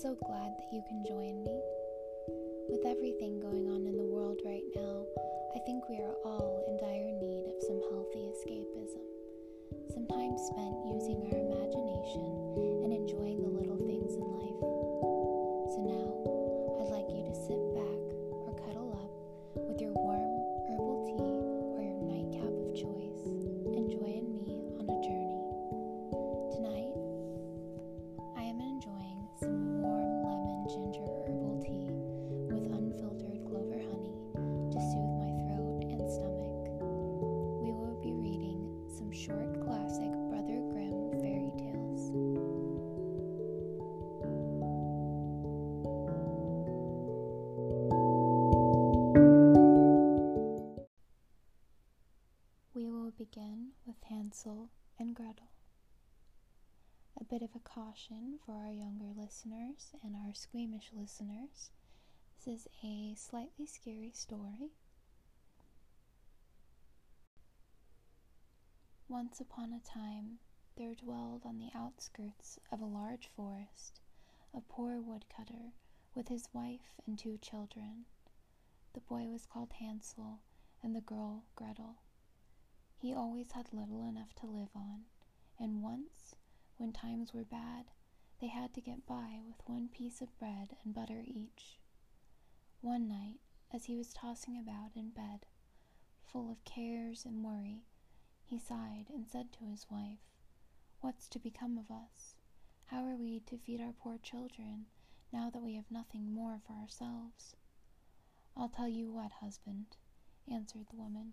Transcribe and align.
so 0.00 0.16
glad 0.24 0.56
that 0.56 0.72
you 0.72 0.80
can 0.88 1.04
join 1.04 1.44
me. 1.44 1.60
With 2.72 2.88
everything 2.88 3.36
going 3.36 3.68
on 3.68 3.84
in 3.84 4.00
the 4.00 4.08
world 4.08 4.40
right 4.48 4.64
now, 4.72 5.04
I 5.52 5.60
think 5.68 5.84
we 5.92 6.00
are 6.00 6.16
all 6.24 6.64
in 6.72 6.80
dire 6.80 7.12
need 7.20 7.44
of 7.44 7.60
some 7.68 7.84
healthy 7.92 8.24
escapism, 8.32 9.04
some 9.92 10.08
time 10.08 10.40
spent 10.40 10.72
using 10.88 11.20
our 11.28 11.36
imagination 11.36 12.32
and 12.80 12.96
enjoying 12.96 13.44
the 13.44 13.52
little 13.52 13.76
things 13.76 14.16
in 14.16 14.24
life. 14.24 14.60
So 15.68 15.84
now, 15.84 16.08
I'd 16.80 16.96
like 16.96 17.12
you 17.12 17.20
to 17.28 17.36
sit 17.36 17.59
begin 53.20 53.72
with 53.86 54.02
Hansel 54.08 54.70
and 54.98 55.14
Gretel. 55.14 55.50
A 57.20 57.24
bit 57.24 57.42
of 57.42 57.50
a 57.54 57.58
caution 57.58 58.38
for 58.46 58.52
our 58.52 58.72
younger 58.72 59.10
listeners 59.14 59.90
and 60.02 60.16
our 60.16 60.32
squeamish 60.32 60.88
listeners. 60.94 61.68
This 62.38 62.62
is 62.62 62.68
a 62.82 63.14
slightly 63.18 63.66
scary 63.66 64.10
story. 64.14 64.70
Once 69.06 69.38
upon 69.38 69.74
a 69.74 69.80
time, 69.86 70.38
there 70.78 70.94
dwelled 70.94 71.42
on 71.44 71.58
the 71.58 71.68
outskirts 71.74 72.58
of 72.72 72.80
a 72.80 72.86
large 72.86 73.28
forest 73.36 74.00
a 74.54 74.62
poor 74.62 74.98
woodcutter 74.98 75.74
with 76.14 76.28
his 76.28 76.48
wife 76.54 76.94
and 77.06 77.18
two 77.18 77.36
children. 77.42 78.06
The 78.94 79.00
boy 79.00 79.28
was 79.28 79.44
called 79.44 79.72
Hansel 79.78 80.40
and 80.82 80.96
the 80.96 81.02
girl 81.02 81.44
Gretel. 81.54 81.96
He 83.00 83.14
always 83.14 83.52
had 83.52 83.72
little 83.72 84.04
enough 84.06 84.34
to 84.36 84.46
live 84.46 84.68
on, 84.76 85.06
and 85.58 85.82
once, 85.82 86.36
when 86.76 86.92
times 86.92 87.32
were 87.32 87.44
bad, 87.44 87.86
they 88.40 88.48
had 88.48 88.74
to 88.74 88.82
get 88.82 89.06
by 89.06 89.40
with 89.46 89.66
one 89.66 89.88
piece 89.88 90.20
of 90.20 90.38
bread 90.38 90.76
and 90.84 90.92
butter 90.92 91.24
each. 91.26 91.78
One 92.82 93.08
night, 93.08 93.40
as 93.72 93.86
he 93.86 93.96
was 93.96 94.12
tossing 94.12 94.58
about 94.58 94.94
in 94.94 95.10
bed, 95.10 95.46
full 96.22 96.50
of 96.50 96.62
cares 96.64 97.24
and 97.24 97.42
worry, 97.42 97.86
he 98.44 98.58
sighed 98.58 99.06
and 99.08 99.26
said 99.26 99.50
to 99.52 99.64
his 99.64 99.86
wife, 99.90 100.20
What's 101.00 101.26
to 101.30 101.38
become 101.38 101.78
of 101.78 101.90
us? 101.90 102.34
How 102.86 103.06
are 103.06 103.16
we 103.16 103.40
to 103.46 103.56
feed 103.56 103.80
our 103.80 103.92
poor 103.92 104.18
children 104.18 104.86
now 105.32 105.48
that 105.48 105.62
we 105.62 105.74
have 105.76 105.90
nothing 105.90 106.34
more 106.34 106.60
for 106.66 106.74
ourselves? 106.74 107.56
I'll 108.54 108.68
tell 108.68 108.88
you 108.88 109.10
what, 109.10 109.32
husband, 109.32 109.96
answered 110.46 110.88
the 110.90 110.96
woman. 110.96 111.32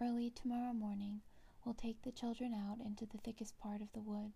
Early 0.00 0.30
tomorrow 0.30 0.72
morning 0.72 1.22
we'll 1.64 1.74
take 1.74 2.02
the 2.02 2.12
children 2.12 2.54
out 2.54 2.78
into 2.84 3.04
the 3.04 3.18
thickest 3.18 3.58
part 3.58 3.82
of 3.82 3.92
the 3.92 4.00
wood. 4.00 4.32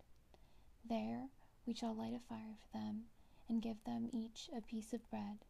There 0.85 1.29
we 1.65 1.73
shall 1.73 1.95
light 1.95 2.15
a 2.15 2.19
fire 2.19 2.57
for 2.61 2.77
them 2.77 3.05
and 3.49 3.63
give 3.63 3.85
them 3.85 4.09
each 4.13 4.51
a 4.57 4.61
piece 4.61 4.93
of 4.93 5.09
bread. 5.09 5.45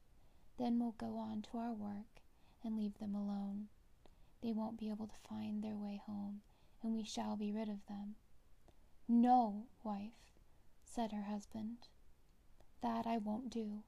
Then 0.59 0.79
we'll 0.79 0.93
go 0.93 1.17
on 1.17 1.41
to 1.43 1.59
our 1.59 1.73
work 1.73 2.21
and 2.63 2.77
leave 2.77 2.99
them 2.99 3.15
alone. 3.15 3.69
They 4.43 4.53
won't 4.53 4.79
be 4.79 4.91
able 4.91 5.07
to 5.07 5.29
find 5.29 5.63
their 5.63 5.77
way 5.77 6.03
home, 6.05 6.43
and 6.83 6.93
we 6.93 7.05
shall 7.05 7.37
be 7.37 7.51
rid 7.51 7.71
of 7.71 7.87
them. 7.87 8.17
No, 9.09 9.65
wife, 9.83 10.37
said 10.85 11.13
her 11.13 11.23
husband. 11.23 11.89
That 12.83 13.07
I 13.07 13.17
won't 13.17 13.49
do. 13.49 13.83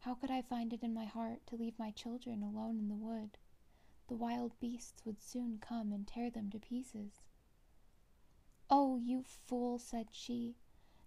How 0.00 0.14
could 0.14 0.30
I 0.30 0.42
find 0.42 0.72
it 0.72 0.84
in 0.84 0.94
my 0.94 1.06
heart 1.06 1.46
to 1.48 1.56
leave 1.56 1.78
my 1.78 1.90
children 1.90 2.42
alone 2.44 2.78
in 2.78 2.88
the 2.88 2.94
wood? 2.94 3.38
The 4.08 4.16
wild 4.16 4.58
beasts 4.58 5.04
would 5.04 5.20
soon 5.20 5.58
come 5.58 5.92
and 5.92 6.06
tear 6.06 6.30
them 6.30 6.50
to 6.50 6.58
pieces. 6.58 7.22
Oh, 8.70 8.96
you 8.96 9.22
fool, 9.22 9.78
said 9.78 10.08
she. 10.12 10.56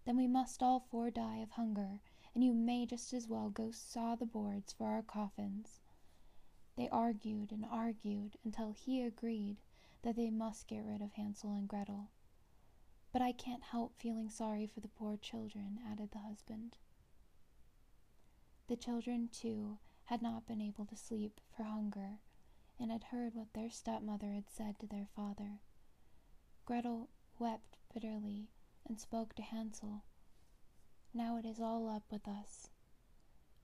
Then 0.05 0.17
we 0.17 0.27
must 0.27 0.63
all 0.63 0.79
four 0.79 1.11
die 1.11 1.37
of 1.37 1.51
hunger, 1.51 1.99
and 2.33 2.43
you 2.43 2.53
may 2.53 2.85
just 2.85 3.11
as 3.13 3.27
well 3.27 3.49
go 3.49 3.71
saw 3.71 4.15
the 4.15 4.25
boards 4.25 4.73
for 4.73 4.87
our 4.87 5.01
coffins. 5.01 5.79
They 6.75 6.89
argued 6.89 7.51
and 7.51 7.65
argued 7.65 8.37
until 8.43 8.71
he 8.71 9.01
agreed 9.01 9.57
that 10.03 10.15
they 10.15 10.29
must 10.29 10.67
get 10.67 10.85
rid 10.85 11.01
of 11.01 11.13
Hansel 11.13 11.53
and 11.53 11.67
Gretel. 11.67 12.09
But 13.11 13.21
I 13.21 13.31
can't 13.31 13.63
help 13.63 13.95
feeling 13.97 14.29
sorry 14.29 14.67
for 14.67 14.79
the 14.79 14.87
poor 14.87 15.17
children, 15.17 15.79
added 15.85 16.11
the 16.11 16.19
husband. 16.19 16.77
The 18.67 18.77
children, 18.77 19.27
too, 19.27 19.79
had 20.05 20.21
not 20.21 20.47
been 20.47 20.61
able 20.61 20.85
to 20.85 20.95
sleep 20.95 21.41
for 21.55 21.63
hunger, 21.63 22.19
and 22.81 22.91
had 22.91 23.03
heard 23.05 23.35
what 23.35 23.53
their 23.53 23.69
stepmother 23.69 24.31
had 24.31 24.49
said 24.49 24.79
to 24.79 24.87
their 24.87 25.07
father. 25.15 25.59
Gretel 26.65 27.09
wept 27.37 27.77
bitterly 27.93 28.49
and 28.87 28.99
spoke 28.99 29.35
to 29.35 29.43
Hansel. 29.43 30.03
Now 31.13 31.37
it 31.37 31.45
is 31.45 31.59
all 31.59 31.87
up 31.87 32.03
with 32.09 32.27
us. 32.27 32.69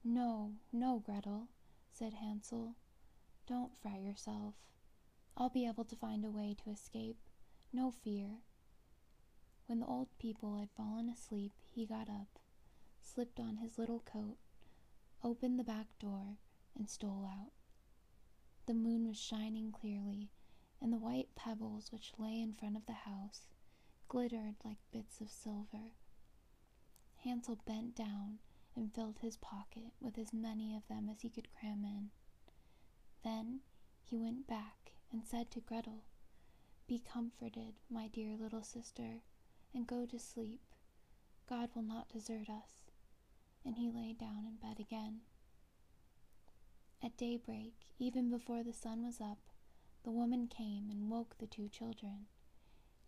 No, 0.03 0.51
no, 0.71 0.99
Gretel, 0.99 1.47
said 1.91 2.13
Hansel. 2.13 2.75
Don't 3.47 3.75
fret 3.75 4.01
yourself. 4.01 4.53
I'll 5.35 5.49
be 5.49 5.65
able 5.65 5.85
to 5.85 5.95
find 5.95 6.23
a 6.23 6.29
way 6.29 6.55
to 6.63 6.69
escape. 6.69 7.17
No 7.73 7.89
fear. 7.89 8.41
When 9.65 9.79
the 9.79 9.87
old 9.87 10.09
people 10.19 10.57
had 10.57 10.69
fallen 10.77 11.09
asleep, 11.09 11.53
he 11.73 11.85
got 11.85 12.07
up, 12.07 12.39
slipped 13.01 13.39
on 13.39 13.57
his 13.57 13.77
little 13.77 13.99
coat, 13.99 14.37
opened 15.23 15.59
the 15.59 15.63
back 15.63 15.87
door, 15.99 16.37
and 16.77 16.89
stole 16.89 17.25
out. 17.25 17.51
The 18.67 18.73
moon 18.73 19.07
was 19.07 19.17
shining 19.17 19.71
clearly, 19.71 20.29
and 20.81 20.91
the 20.91 20.99
white 20.99 21.33
pebbles 21.35 21.91
which 21.91 22.13
lay 22.17 22.39
in 22.41 22.53
front 22.53 22.75
of 22.75 22.85
the 22.85 22.91
house 22.93 23.47
glittered 24.09 24.55
like 24.63 24.77
bits 24.91 25.21
of 25.21 25.29
silver. 25.29 25.93
Hansel 27.23 27.55
bent 27.65 27.95
down 27.95 28.39
and 28.75 28.93
filled 28.93 29.19
his 29.19 29.37
pocket 29.37 29.93
with 30.01 30.17
as 30.17 30.33
many 30.33 30.75
of 30.75 30.87
them 30.87 31.09
as 31.09 31.21
he 31.21 31.29
could 31.29 31.49
cram 31.51 31.83
in. 31.85 32.11
Then 33.23 33.61
he 34.03 34.17
went 34.17 34.47
back 34.47 34.91
and 35.11 35.25
said 35.25 35.49
to 35.51 35.61
Gretel, 35.61 36.03
Be 36.87 36.99
comforted, 36.99 37.75
my 37.89 38.07
dear 38.07 38.35
little 38.37 38.63
sister, 38.63 39.23
and 39.73 39.87
go 39.87 40.05
to 40.05 40.19
sleep. 40.19 40.61
God 41.47 41.69
will 41.73 41.83
not 41.83 42.09
desert 42.09 42.49
us. 42.49 42.91
And 43.65 43.75
he 43.77 43.89
lay 43.89 44.13
down 44.13 44.45
in 44.45 44.55
bed 44.55 44.79
again. 44.79 45.21
At 47.03 47.15
daybreak, 47.15 47.73
even 47.99 48.29
before 48.29 48.63
the 48.63 48.73
sun 48.73 49.05
was 49.05 49.21
up, 49.21 49.37
the 50.03 50.11
woman 50.11 50.47
came 50.47 50.89
and 50.89 51.09
woke 51.09 51.37
the 51.37 51.47
two 51.47 51.69
children. 51.69 52.25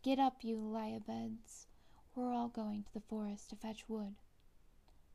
Get 0.04 0.20
up, 0.20 0.44
you 0.44 0.58
lie-a-beds. 0.58 1.68
We're 2.16 2.32
all 2.34 2.50
going 2.50 2.84
to 2.84 2.94
the 2.94 3.02
forest 3.02 3.50
to 3.50 3.56
fetch 3.56 3.90
wood. 3.90 4.16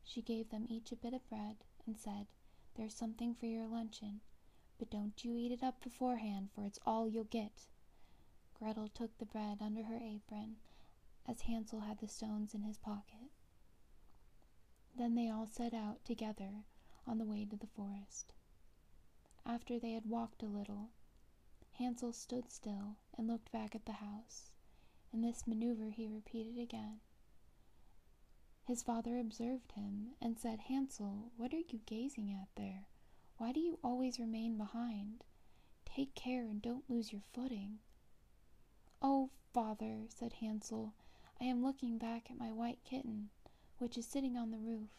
She 0.03 0.21
gave 0.21 0.49
them 0.49 0.67
each 0.69 0.91
a 0.91 0.95
bit 0.95 1.13
of 1.13 1.27
bread 1.29 1.57
and 1.85 1.97
said, 1.97 2.27
There's 2.75 2.93
something 2.93 3.33
for 3.33 3.45
your 3.45 3.65
luncheon, 3.65 4.21
but 4.77 4.89
don't 4.89 5.23
you 5.23 5.35
eat 5.35 5.51
it 5.51 5.63
up 5.63 5.81
beforehand, 5.81 6.49
for 6.53 6.63
it's 6.63 6.79
all 6.85 7.07
you'll 7.07 7.23
get. 7.23 7.67
Gretel 8.59 8.89
took 8.89 9.17
the 9.17 9.25
bread 9.25 9.57
under 9.61 9.83
her 9.83 9.99
apron, 10.01 10.57
as 11.27 11.41
Hansel 11.41 11.81
had 11.81 11.99
the 11.99 12.07
stones 12.07 12.53
in 12.53 12.63
his 12.63 12.77
pocket. 12.77 13.31
Then 14.97 15.15
they 15.15 15.29
all 15.29 15.47
set 15.47 15.73
out 15.73 16.03
together 16.05 16.65
on 17.07 17.17
the 17.17 17.25
way 17.25 17.45
to 17.45 17.55
the 17.57 17.67
forest. 17.67 18.33
After 19.45 19.79
they 19.79 19.91
had 19.93 20.05
walked 20.05 20.41
a 20.43 20.47
little, 20.47 20.89
Hansel 21.73 22.13
stood 22.13 22.49
still 22.49 22.97
and 23.17 23.27
looked 23.27 23.51
back 23.51 23.75
at 23.75 23.85
the 23.85 23.93
house, 23.93 24.49
and 25.11 25.23
this 25.23 25.45
maneuver 25.45 25.89
he 25.91 26.07
repeated 26.07 26.57
again. 26.57 26.99
His 28.65 28.81
father 28.81 29.19
observed 29.19 29.73
him 29.73 30.15
and 30.19 30.39
said, 30.39 30.61
Hansel, 30.61 31.31
what 31.37 31.53
are 31.53 31.59
you 31.59 31.81
gazing 31.85 32.33
at 32.33 32.49
there? 32.55 32.87
Why 33.37 33.51
do 33.51 33.59
you 33.59 33.77
always 33.83 34.19
remain 34.19 34.57
behind? 34.57 35.23
Take 35.85 36.15
care 36.15 36.47
and 36.47 36.61
don't 36.61 36.89
lose 36.89 37.11
your 37.11 37.21
footing. 37.21 37.79
Oh, 39.01 39.29
father, 39.53 40.07
said 40.09 40.33
Hansel, 40.33 40.93
I 41.39 41.43
am 41.45 41.63
looking 41.63 41.97
back 41.97 42.31
at 42.31 42.37
my 42.39 42.51
white 42.51 42.83
kitten, 42.83 43.29
which 43.77 43.97
is 43.97 44.07
sitting 44.07 44.35
on 44.35 44.51
the 44.51 44.57
roof, 44.57 44.89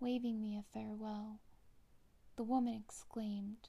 waving 0.00 0.40
me 0.40 0.56
a 0.56 0.62
farewell. 0.62 1.40
The 2.38 2.44
woman 2.44 2.72
exclaimed, 2.74 3.68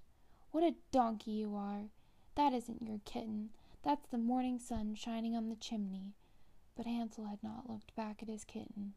What 0.52 0.64
a 0.64 0.76
donkey 0.92 1.32
you 1.32 1.56
are! 1.56 1.90
That 2.36 2.54
isn't 2.54 2.84
your 2.84 3.00
kitten, 3.00 3.50
that's 3.82 4.06
the 4.06 4.20
morning 4.20 4.60
sun 4.60 4.94
shining 4.94 5.36
on 5.36 5.50
the 5.50 5.56
chimney. 5.56 6.14
But 6.76 6.86
Hansel 6.86 7.26
had 7.26 7.42
not 7.42 7.68
looked 7.68 7.96
back 7.96 8.22
at 8.22 8.30
his 8.30 8.46
kitten. 8.46 8.94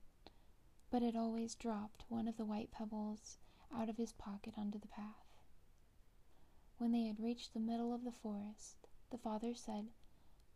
but 0.90 1.00
had 1.00 1.16
always 1.16 1.54
dropped 1.54 2.04
one 2.10 2.28
of 2.28 2.36
the 2.36 2.44
white 2.44 2.70
pebbles 2.70 3.38
out 3.74 3.88
of 3.88 3.96
his 3.96 4.12
pocket 4.12 4.58
onto 4.58 4.78
the 4.78 4.88
path. 4.88 5.40
When 6.76 6.92
they 6.92 7.04
had 7.04 7.18
reached 7.18 7.54
the 7.54 7.58
middle 7.58 7.94
of 7.94 8.04
the 8.04 8.12
forest, 8.12 8.76
the 9.08 9.16
father 9.16 9.54
said, 9.54 9.88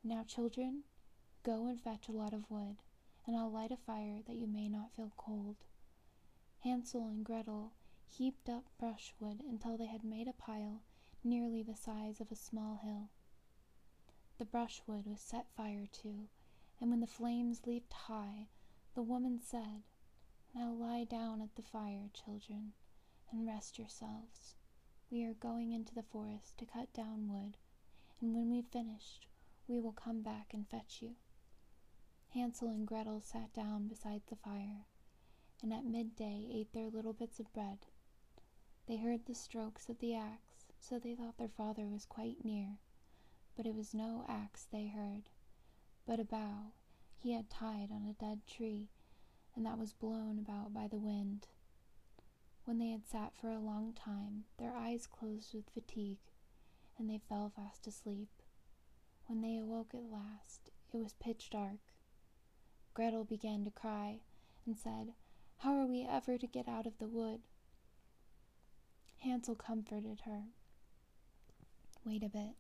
Now, 0.05 0.25
children, 0.25 0.85
go 1.43 1.67
and 1.69 1.81
fetch 1.81 2.07
a 2.09 2.13
lot 2.13 2.35
of 2.35 2.51
wood, 2.51 2.83
and 3.27 3.35
I'll 3.35 3.51
light 3.51 3.73
a 3.73 3.79
fire 3.79 4.21
that 4.27 4.37
you 4.37 4.47
may 4.47 4.69
not 4.69 4.93
feel 4.93 5.13
cold. 5.17 5.57
Hansel 6.61 7.09
and 7.09 7.25
Gretel 7.25 7.73
heaped 8.09 8.49
up 8.49 8.65
brushwood 8.79 9.43
until 9.43 9.77
they 9.77 9.87
had 9.87 10.05
made 10.05 10.29
a 10.29 10.33
pile 10.33 10.83
nearly 11.23 11.63
the 11.63 11.77
size 11.77 12.21
of 12.21 12.31
a 12.33 12.37
small 12.37 12.77
hill. 12.77 13.11
The 14.39 14.45
brushwood 14.45 15.07
was 15.07 15.21
set 15.21 15.47
fire 15.57 15.87
to, 16.03 16.29
and 16.81 16.91
when 16.91 17.01
the 17.01 17.07
flames 17.07 17.67
leaped 17.67 17.93
high, 17.93 18.49
the 18.95 19.03
woman 19.03 19.41
said, 19.41 19.83
Now 20.55 20.71
lie 20.73 21.05
down 21.05 21.41
at 21.41 21.55
the 21.57 21.63
fire, 21.63 22.11
children, 22.13 22.73
and 23.31 23.47
rest 23.47 23.79
yourselves. 23.79 24.55
We 25.11 25.25
are 25.25 25.35
going 25.35 25.73
into 25.73 25.95
the 25.95 26.03
forest 26.03 26.59
to 26.59 26.67
cut 26.67 26.93
down 26.93 27.29
wood, 27.29 27.57
and 28.21 28.35
when 28.35 28.51
we've 28.51 28.67
finished, 28.67 29.27
we 29.69 29.79
will 29.81 29.93
come 29.93 30.23
back 30.23 30.55
and 30.55 30.69
fetch 30.69 31.03
you. 31.03 31.17
Hansel 32.31 32.69
and 32.69 32.87
Gretel 32.87 33.21
sat 33.21 33.53
down 33.53 33.89
beside 33.89 34.23
the 34.27 34.37
fire, 34.37 34.87
and 35.63 35.73
at 35.73 35.85
midday 35.85 36.49
ate 36.53 36.73
their 36.73 36.91
little 36.91 37.13
bits 37.13 37.41
of 37.41 37.53
bread. 37.53 37.87
They 38.87 38.97
heard 38.97 39.27
the 39.27 39.35
strokes 39.35 39.89
of 39.89 39.99
the 39.99 40.15
axe, 40.15 40.67
so 40.79 40.99
they 40.99 41.17
thought 41.17 41.39
their 41.39 41.49
father 41.49 41.89
was 41.89 42.05
quite 42.05 42.45
near, 42.45 42.79
but 43.57 43.67
it 43.67 43.75
was 43.75 43.93
no 43.93 44.25
axe 44.29 44.65
they 44.65 44.87
heard, 44.87 45.29
but 46.07 46.21
a 46.21 46.25
bough 46.25 46.73
he 47.19 47.33
had 47.33 47.51
tied 47.51 47.91
on 47.91 48.07
a 48.07 48.13
dead 48.13 48.47
tree, 48.47 48.91
and 49.57 49.67
that 49.67 49.79
was 49.79 49.93
blown 49.93 50.39
about 50.39 50.73
by 50.73 50.87
the 50.87 50.99
wind. 50.99 51.49
When 52.65 52.79
they 52.79 52.91
had 52.91 53.07
sat 53.07 53.35
for 53.35 53.51
a 53.51 53.59
long 53.59 53.93
time, 53.93 54.45
their 54.59 54.73
eyes 54.73 55.09
closed 55.09 55.53
with 55.53 55.71
fatigue, 55.71 56.19
and 56.97 57.11
they 57.11 57.19
fell 57.19 57.51
fast 57.55 57.89
asleep. 57.89 58.29
When 59.27 59.41
they 59.41 59.57
awoke 59.57 59.95
at 59.95 60.05
last, 60.13 60.71
it 60.93 60.99
was 60.99 61.15
pitch 61.15 61.51
dark. 61.51 61.81
Gretel 62.95 63.25
began 63.25 63.65
to 63.65 63.71
cry, 63.71 64.21
and 64.65 64.79
said, 64.79 65.15
How 65.59 65.77
are 65.77 65.87
we 65.87 66.03
ever 66.03 66.39
to 66.39 66.47
get 66.47 66.69
out 66.69 66.87
of 66.87 66.99
the 66.99 67.09
wood? 67.09 67.41
Hansel 69.21 69.55
comforted 69.55 70.21
her. 70.23 70.45
Wait 72.05 72.23
a 72.23 72.29
bit, 72.29 72.55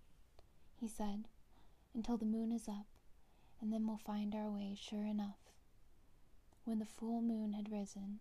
he 0.76 0.88
said, 0.88 1.28
until 1.94 2.16
the 2.16 2.24
moon 2.24 2.50
is 2.52 2.68
up, 2.68 2.86
and 3.60 3.72
then 3.72 3.86
we'll 3.86 3.96
find 3.98 4.34
our 4.34 4.50
way 4.50 4.74
sure 4.74 5.04
enough. 5.04 5.38
When 6.64 6.78
the 6.78 6.84
full 6.84 7.22
moon 7.22 7.52
had 7.52 7.70
risen, 7.70 8.20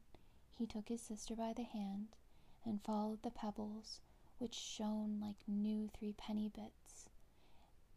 he 0.53 0.65
took 0.65 0.89
his 0.89 1.01
sister 1.01 1.35
by 1.35 1.53
the 1.53 1.63
hand 1.63 2.09
and 2.63 2.81
followed 2.83 3.21
the 3.23 3.31
pebbles, 3.31 3.99
which 4.37 4.53
shone 4.53 5.19
like 5.19 5.47
new 5.47 5.87
threepenny 5.87 6.49
bits, 6.49 7.09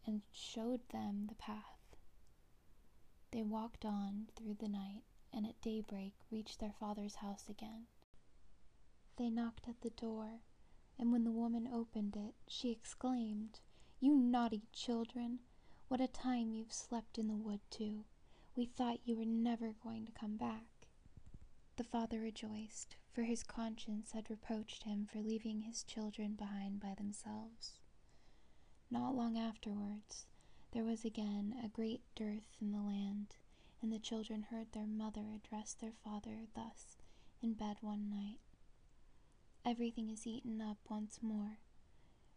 and 0.07 0.23
showed 0.33 0.81
them 0.89 1.27
the 1.29 1.35
path. 1.35 1.97
They 3.31 3.43
walked 3.43 3.85
on 3.85 4.29
through 4.37 4.55
the 4.55 4.69
night, 4.69 5.03
and 5.33 5.47
at 5.47 5.61
daybreak 5.61 6.15
reached 6.31 6.61
their 6.61 6.73
father's 6.73 7.17
house 7.17 7.49
again. 7.49 7.87
They 9.19 9.31
knocked 9.31 9.67
at 9.69 9.81
the 9.81 9.91
door, 9.91 10.43
and 10.97 11.11
when 11.11 11.25
the 11.25 11.33
woman 11.33 11.67
opened 11.67 12.17
it, 12.17 12.37
she 12.47 12.71
exclaimed, 12.71 13.59
You 13.99 14.15
naughty 14.15 14.63
children! 14.73 15.41
What 15.89 16.01
a 16.01 16.07
time 16.07 16.53
you've 16.53 16.73
slept 16.73 17.19
in 17.19 17.27
the 17.27 17.35
wood, 17.35 17.59
too! 17.69 18.05
We 18.55 18.67
thought 18.67 19.01
you 19.05 19.17
were 19.17 19.25
never 19.25 19.73
going 19.73 20.07
to 20.07 20.13
come 20.13 20.37
back. 20.37 20.87
The 21.75 21.83
father 21.83 22.21
rejoiced, 22.21 22.95
for 23.11 23.25
his 23.25 23.43
conscience 23.43 24.13
had 24.13 24.31
reproached 24.31 24.85
him 24.85 25.05
for 25.05 25.19
leaving 25.21 25.63
his 25.63 25.83
children 25.83 26.35
behind 26.35 26.79
by 26.79 26.95
themselves. 26.95 27.81
Not 28.89 29.17
long 29.17 29.37
afterwards, 29.37 30.27
there 30.71 30.85
was 30.85 31.05
again 31.05 31.61
a 31.65 31.69
great 31.69 32.03
dearth 32.15 32.57
in 32.61 32.71
the 32.71 32.81
land, 32.81 33.35
and 33.83 33.93
the 33.93 33.99
children 33.99 34.43
heard 34.45 34.71
their 34.71 34.87
mother 34.87 35.27
address 35.35 35.75
their 35.75 35.93
father 36.05 36.47
thus 36.55 36.99
in 37.43 37.55
bed 37.55 37.79
one 37.81 38.09
night 38.09 38.39
Everything 39.65 40.11
is 40.11 40.27
eaten 40.27 40.61
up 40.61 40.79
once 40.89 41.21
more. 41.23 41.59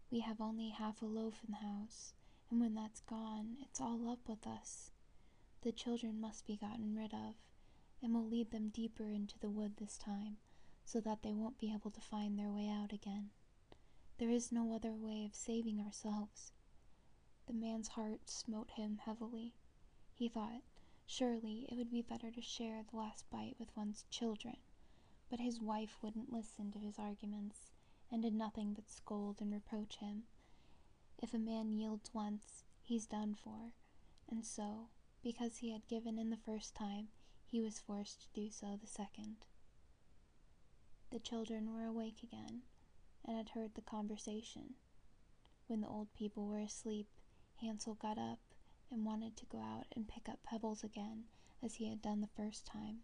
We 0.10 0.20
have 0.20 0.42
only 0.42 0.70
half 0.70 1.02
a 1.02 1.06
loaf 1.06 1.40
in 1.46 1.52
the 1.52 1.66
house, 1.66 2.14
and 2.50 2.60
when 2.60 2.74
that's 2.74 3.02
gone, 3.02 3.58
it's 3.62 3.80
all 3.80 4.10
up 4.10 4.28
with 4.28 4.46
us. 4.46 4.92
The 5.62 5.72
children 5.72 6.20
must 6.20 6.46
be 6.46 6.58
gotten 6.58 6.96
rid 6.96 7.14
of 7.14 7.36
and 8.02 8.14
we'll 8.14 8.28
lead 8.28 8.52
them 8.52 8.70
deeper 8.70 9.10
into 9.10 9.38
the 9.40 9.50
wood 9.50 9.74
this 9.78 9.98
time, 9.98 10.38
so 10.86 11.00
that 11.02 11.22
they 11.22 11.34
won't 11.34 11.60
be 11.60 11.72
able 11.74 11.92
to 11.92 12.02
find 12.02 12.38
their 12.38 12.52
way 12.52 12.68
out 12.68 12.92
again. 12.92 13.30
There 14.18 14.30
is 14.30 14.52
no 14.52 14.74
other 14.74 14.94
way 14.94 15.26
of 15.26 15.36
saving 15.36 15.80
ourselves. 15.80 16.52
The 17.48 17.54
man's 17.54 17.90
heart 17.90 18.30
smote 18.30 18.72
him 18.72 18.98
heavily. 19.06 19.54
He 20.14 20.30
thought, 20.30 20.62
surely 21.06 21.68
it 21.70 21.76
would 21.76 21.92
be 21.92 22.02
better 22.02 22.32
to 22.32 22.42
share 22.42 22.84
the 22.90 22.98
last 22.98 23.30
bite 23.30 23.56
with 23.60 23.76
one's 23.76 24.06
children. 24.10 24.58
But 25.32 25.40
his 25.40 25.62
wife 25.62 25.98
wouldn't 26.04 26.34
listen 26.34 26.74
to 26.74 26.80
his 26.80 27.00
arguments, 27.00 27.72
and 28.12 28.22
did 28.22 28.34
nothing 28.34 28.74
but 28.74 28.90
scold 28.90 29.40
and 29.40 29.52
reproach 29.54 29.96
him. 29.96 30.24
If 31.18 31.34
a 31.34 31.40
man 31.40 31.72
yields 31.72 32.14
once, 32.14 32.66
he's 32.82 33.06
done 33.08 33.36
for, 33.36 33.72
and 34.30 34.46
so, 34.46 34.90
because 35.24 35.58
he 35.58 35.72
had 35.72 35.88
given 35.88 36.20
in 36.20 36.32
the 36.32 36.36
first 36.38 36.76
time, 36.76 37.08
he 37.46 37.62
was 37.62 37.80
forced 37.80 38.22
to 38.22 38.42
do 38.42 38.50
so 38.50 38.76
the 38.76 38.88
second. 38.88 39.46
The 41.12 41.20
children 41.20 41.74
were 41.74 41.86
awake 41.86 42.24
again 42.24 42.64
and 43.24 43.38
had 43.38 43.50
heard 43.50 43.76
the 43.76 43.82
conversation. 43.82 44.76
When 45.68 45.80
the 45.80 45.88
old 45.88 46.14
people 46.14 46.46
were 46.46 46.60
asleep, 46.60 47.08
Hansel 47.62 47.94
got 47.94 48.18
up 48.18 48.40
and 48.92 49.06
wanted 49.06 49.38
to 49.38 49.46
go 49.46 49.60
out 49.60 49.88
and 49.96 50.10
pick 50.10 50.28
up 50.28 50.44
pebbles 50.44 50.84
again 50.84 51.26
as 51.64 51.76
he 51.76 51.88
had 51.88 52.02
done 52.02 52.20
the 52.20 52.28
first 52.28 52.66
time, 52.66 53.04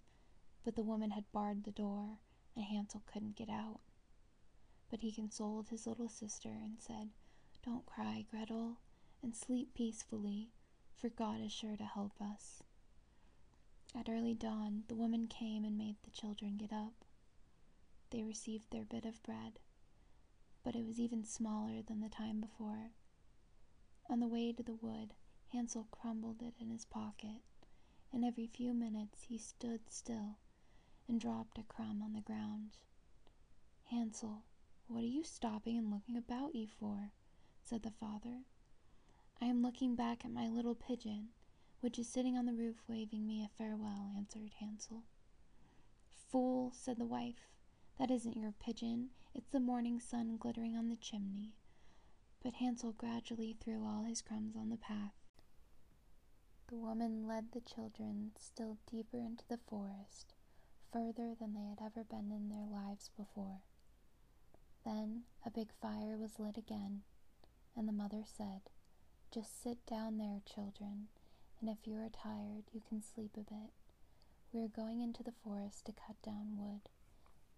but 0.68 0.76
the 0.76 0.84
woman 0.84 1.12
had 1.12 1.32
barred 1.32 1.64
the 1.64 1.72
door 1.72 2.20
and 2.54 2.66
Hansel 2.66 3.02
couldn't 3.06 3.38
get 3.38 3.48
out. 3.48 3.80
But 4.90 5.00
he 5.00 5.14
consoled 5.14 5.70
his 5.70 5.88
little 5.88 6.10
sister 6.10 6.50
and 6.50 6.76
said, 6.78 7.12
Don't 7.66 7.86
cry, 7.86 8.26
Gretel, 8.30 8.82
and 9.24 9.34
sleep 9.34 9.74
peacefully, 9.74 10.50
for 10.94 11.08
God 11.08 11.40
is 11.40 11.54
sure 11.54 11.78
to 11.78 11.86
help 11.86 12.22
us. 12.22 12.64
At 13.98 14.10
early 14.10 14.34
dawn, 14.34 14.84
the 14.90 14.96
woman 14.98 15.28
came 15.28 15.64
and 15.64 15.78
made 15.78 15.96
the 16.04 16.12
children 16.12 16.58
get 16.58 16.74
up. 16.74 17.06
They 18.10 18.24
received 18.24 18.70
their 18.70 18.84
bit 18.84 19.06
of 19.06 19.24
bread, 19.24 19.60
but 20.66 20.76
it 20.76 20.86
was 20.86 21.00
even 21.00 21.24
smaller 21.24 21.82
than 21.82 22.02
the 22.02 22.10
time 22.10 22.42
before. 22.42 22.92
On 24.10 24.20
the 24.20 24.28
way 24.28 24.52
to 24.52 24.64
the 24.64 24.76
wood, 24.76 25.14
Hansel 25.54 25.88
crumbled 25.92 26.42
it 26.42 26.56
in 26.60 26.72
his 26.72 26.84
pocket, 26.84 27.42
and 28.12 28.26
every 28.26 28.48
few 28.48 28.74
minutes 28.74 29.24
he 29.30 29.38
stood 29.38 29.80
still 29.90 30.36
and 31.08 31.20
dropped 31.20 31.58
a 31.58 31.64
crumb 31.64 32.02
on 32.02 32.14
the 32.14 32.22
ground. 32.22 32.78
Hansel, 33.86 34.44
what 34.88 35.04
are 35.04 35.08
you 35.08 35.24
stopping 35.24 35.78
and 35.78 35.92
looking 35.92 36.18
about 36.18 36.56
you 36.56 36.68
for? 36.68 37.12
said 37.64 37.84
the 37.84 37.92
father. 37.92 38.44
I 39.42 39.46
am 39.46 39.62
looking 39.62 39.96
back 39.96 40.24
at 40.26 40.32
my 40.32 40.48
little 40.48 40.76
pigeon 40.76 41.30
which 41.80 42.00
is 42.00 42.08
sitting 42.08 42.36
on 42.38 42.46
the 42.46 42.54
roof 42.54 42.84
waving 42.88 43.26
me 43.26 43.44
a 43.44 43.48
farewell, 43.58 44.12
answered 44.16 44.52
Hansel. 44.60 45.04
Fool, 46.10 46.72
said 46.72 46.98
the 46.98 47.06
wife, 47.06 47.52
that 48.00 48.12
isn't 48.12 48.36
your 48.38 48.52
pigeon, 48.52 49.10
it's 49.34 49.50
the 49.50 49.60
morning 49.60 50.00
sun 50.00 50.38
glittering 50.38 50.76
on 50.76 50.90
the 50.90 50.96
chimney. 50.96 51.54
But 52.44 52.56
Hansel 52.56 52.94
gradually 52.94 53.54
threw 53.60 53.86
all 53.86 54.04
his 54.04 54.22
crumbs 54.22 54.56
on 54.56 54.70
the 54.70 54.78
path. 54.78 55.14
The 56.68 56.76
woman 56.76 57.28
led 57.28 57.52
the 57.52 57.62
children 57.62 58.32
still 58.38 58.78
deeper 58.90 59.18
into 59.18 59.48
the 59.48 59.60
forest, 59.70 60.34
further 60.92 61.36
than 61.40 61.54
they 61.54 61.68
had 61.70 61.80
ever 61.82 62.04
been 62.04 62.32
in 62.32 62.50
their 62.50 62.66
lives 62.66 63.10
before. 63.18 63.62
Then 64.86 65.24
a 65.46 65.50
big 65.52 65.70
fire 65.82 66.18
was 66.18 66.40
lit 66.40 66.58
again, 66.58 67.04
and 67.76 67.88
the 67.88 67.94
mother 67.94 68.24
said, 68.26 68.62
Just 69.32 69.62
sit 69.62 69.86
down 69.86 70.18
there, 70.18 70.42
children, 70.46 71.08
and 71.60 71.70
if 71.70 71.86
you 71.86 71.98
are 71.98 72.10
tired, 72.10 72.64
you 72.74 72.82
can 72.88 73.02
sleep 73.02 73.32
a 73.36 73.42
bit. 73.42 73.72
We 74.54 74.62
are 74.62 74.68
going 74.68 75.02
into 75.02 75.24
the 75.24 75.34
forest 75.44 75.86
to 75.86 75.92
cut 75.92 76.22
down 76.22 76.58
wood, 76.58 76.90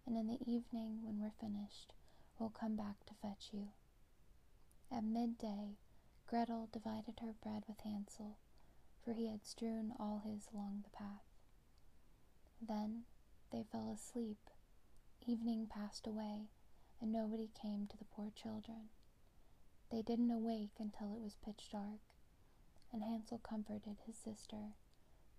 and 0.06 0.18
in 0.18 0.28
the 0.28 0.40
evening, 0.46 1.00
when 1.04 1.20
we're 1.20 1.32
finished, 1.40 1.94
we'll 2.38 2.50
come 2.50 2.76
back 2.76 3.06
to 3.06 3.14
fetch 3.22 3.50
you. 3.52 3.70
At 4.92 5.04
midday, 5.04 5.78
Gretel 6.28 6.68
divided 6.72 7.20
her 7.22 7.34
bread 7.44 7.64
with 7.68 7.80
Hansel, 7.82 8.38
for 9.04 9.14
he 9.14 9.28
had 9.28 9.46
strewn 9.46 9.94
all 10.00 10.20
his 10.26 10.48
along 10.54 10.84
the 10.84 10.90
path. 10.98 11.24
Then 12.62 13.04
they 13.52 13.64
fell 13.72 13.90
asleep. 13.90 14.50
Evening 15.26 15.68
passed 15.68 16.08
away, 16.08 16.50
and 17.02 17.12
nobody 17.12 17.50
came 17.54 17.88
to 17.88 17.98
the 17.98 18.06
poor 18.06 18.32
children. 18.36 18.90
They 19.92 20.02
didn't 20.02 20.32
awake 20.32 20.80
until 20.80 21.14
it 21.14 21.22
was 21.22 21.36
pitch 21.44 21.70
dark 21.72 22.00
and 22.92 23.04
Hansel 23.04 23.40
comforted 23.40 23.98
his 24.06 24.18
sister, 24.18 24.74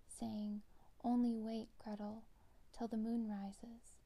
saying, 0.07 0.61
Only 1.03 1.35
wait, 1.35 1.69
Gretel, 1.83 2.23
till 2.77 2.87
the 2.87 2.97
moon 2.97 3.27
rises. 3.27 3.97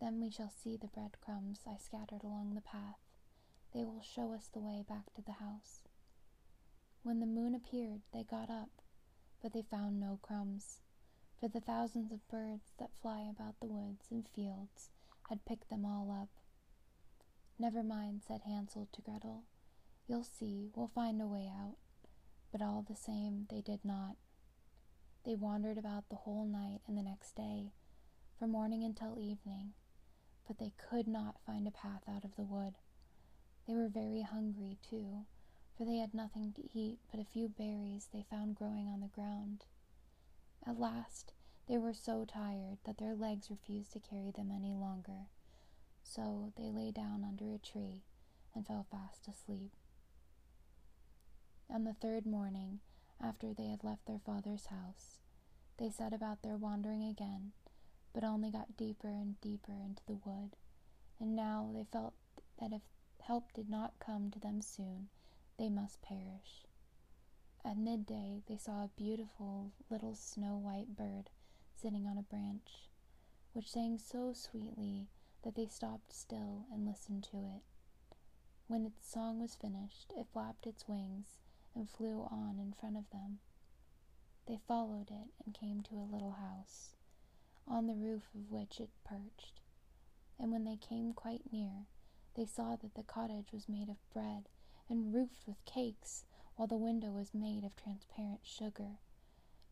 Then 0.00 0.20
we 0.20 0.30
shall 0.30 0.50
see 0.50 0.76
the 0.76 0.88
breadcrumbs 0.88 1.60
I 1.66 1.76
scattered 1.78 2.24
along 2.24 2.54
the 2.54 2.60
path. 2.60 2.98
They 3.72 3.84
will 3.84 4.02
show 4.02 4.32
us 4.32 4.48
the 4.52 4.60
way 4.60 4.84
back 4.86 5.14
to 5.14 5.22
the 5.22 5.32
house. 5.32 5.80
When 7.02 7.20
the 7.20 7.26
moon 7.26 7.54
appeared, 7.54 8.02
they 8.12 8.24
got 8.24 8.50
up, 8.50 8.70
but 9.42 9.52
they 9.52 9.62
found 9.62 10.00
no 10.00 10.18
crumbs, 10.22 10.80
for 11.44 11.48
the 11.50 11.60
thousands 11.60 12.10
of 12.10 12.26
birds 12.28 12.72
that 12.78 12.88
fly 13.02 13.20
about 13.30 13.54
the 13.60 13.66
woods 13.66 14.06
and 14.10 14.26
fields 14.34 14.88
had 15.28 15.44
picked 15.44 15.68
them 15.68 15.84
all 15.84 16.10
up. 16.10 16.30
Never 17.58 17.82
mind, 17.82 18.22
said 18.26 18.40
Hansel 18.46 18.88
to 18.94 19.02
Gretel. 19.02 19.42
You'll 20.08 20.24
see, 20.24 20.70
we'll 20.74 20.90
find 20.94 21.20
a 21.20 21.26
way 21.26 21.52
out. 21.54 21.76
But 22.50 22.62
all 22.62 22.82
the 22.88 22.96
same, 22.96 23.46
they 23.50 23.60
did 23.60 23.80
not. 23.84 24.16
They 25.26 25.34
wandered 25.34 25.76
about 25.76 26.08
the 26.08 26.16
whole 26.16 26.46
night 26.46 26.80
and 26.88 26.96
the 26.96 27.02
next 27.02 27.36
day, 27.36 27.72
from 28.38 28.52
morning 28.52 28.82
until 28.82 29.18
evening, 29.18 29.74
but 30.48 30.58
they 30.58 30.72
could 30.78 31.06
not 31.06 31.36
find 31.44 31.68
a 31.68 31.70
path 31.70 32.04
out 32.08 32.24
of 32.24 32.36
the 32.36 32.44
wood. 32.44 32.72
They 33.68 33.74
were 33.74 33.88
very 33.88 34.22
hungry, 34.22 34.78
too, 34.88 35.26
for 35.76 35.84
they 35.84 35.98
had 35.98 36.14
nothing 36.14 36.54
to 36.54 36.62
eat 36.72 37.00
but 37.10 37.20
a 37.20 37.30
few 37.30 37.50
berries 37.50 38.08
they 38.14 38.24
found 38.30 38.56
growing 38.56 38.88
on 38.88 39.00
the 39.00 39.08
ground. 39.08 39.66
At 40.66 40.78
last, 40.78 41.32
they 41.66 41.78
were 41.78 41.92
so 41.92 42.24
tired 42.24 42.78
that 42.84 42.98
their 42.98 43.14
legs 43.14 43.50
refused 43.50 43.92
to 43.92 44.00
carry 44.00 44.30
them 44.30 44.50
any 44.50 44.74
longer, 44.74 45.28
so 46.02 46.52
they 46.56 46.70
lay 46.70 46.90
down 46.90 47.24
under 47.24 47.52
a 47.52 47.58
tree 47.58 48.02
and 48.54 48.66
fell 48.66 48.86
fast 48.90 49.28
asleep. 49.28 49.72
On 51.68 51.84
the 51.84 51.94
third 51.94 52.26
morning, 52.26 52.80
after 53.20 53.52
they 53.52 53.68
had 53.68 53.84
left 53.84 54.06
their 54.06 54.20
father's 54.20 54.66
house, 54.66 55.18
they 55.76 55.90
set 55.90 56.12
about 56.12 56.42
their 56.42 56.56
wandering 56.56 57.02
again, 57.04 57.52
but 58.12 58.24
only 58.24 58.50
got 58.50 58.76
deeper 58.76 59.08
and 59.08 59.40
deeper 59.40 59.72
into 59.72 60.04
the 60.06 60.20
wood, 60.24 60.56
and 61.18 61.34
now 61.34 61.70
they 61.74 61.84
felt 61.84 62.14
that 62.58 62.72
if 62.72 62.82
help 63.20 63.52
did 63.52 63.68
not 63.68 63.98
come 63.98 64.30
to 64.30 64.38
them 64.38 64.60
soon, 64.60 65.08
they 65.58 65.68
must 65.68 66.02
perish. 66.02 66.63
At 67.66 67.78
midday, 67.78 68.42
they 68.46 68.58
saw 68.58 68.84
a 68.84 68.90
beautiful 68.96 69.72
little 69.88 70.14
snow 70.14 70.56
white 70.58 70.94
bird 70.96 71.30
sitting 71.74 72.06
on 72.06 72.18
a 72.18 72.22
branch, 72.22 72.90
which 73.54 73.70
sang 73.70 73.96
so 73.98 74.34
sweetly 74.34 75.08
that 75.42 75.54
they 75.54 75.66
stopped 75.66 76.12
still 76.12 76.66
and 76.70 76.86
listened 76.86 77.24
to 77.24 77.38
it. 77.38 77.62
When 78.66 78.84
its 78.84 79.08
song 79.10 79.40
was 79.40 79.54
finished, 79.54 80.12
it 80.16 80.26
flapped 80.32 80.66
its 80.66 80.86
wings 80.86 81.38
and 81.74 81.88
flew 81.88 82.28
on 82.30 82.58
in 82.58 82.72
front 82.72 82.96
of 82.96 83.08
them. 83.10 83.38
They 84.46 84.58
followed 84.68 85.10
it 85.10 85.30
and 85.44 85.54
came 85.54 85.82
to 85.84 85.96
a 85.96 86.10
little 86.12 86.32
house, 86.32 86.94
on 87.66 87.86
the 87.86 87.94
roof 87.94 88.24
of 88.34 88.50
which 88.50 88.78
it 88.78 88.90
perched. 89.04 89.60
And 90.38 90.52
when 90.52 90.64
they 90.64 90.76
came 90.76 91.14
quite 91.14 91.50
near, 91.50 91.86
they 92.34 92.44
saw 92.44 92.76
that 92.76 92.94
the 92.94 93.02
cottage 93.02 93.52
was 93.52 93.68
made 93.68 93.88
of 93.88 93.96
bread 94.12 94.48
and 94.88 95.14
roofed 95.14 95.46
with 95.46 95.64
cakes, 95.64 96.24
while 96.56 96.68
the 96.68 96.76
window 96.76 97.10
was 97.10 97.34
made 97.34 97.64
of 97.64 97.74
transparent 97.76 98.40
sugar. 98.42 98.98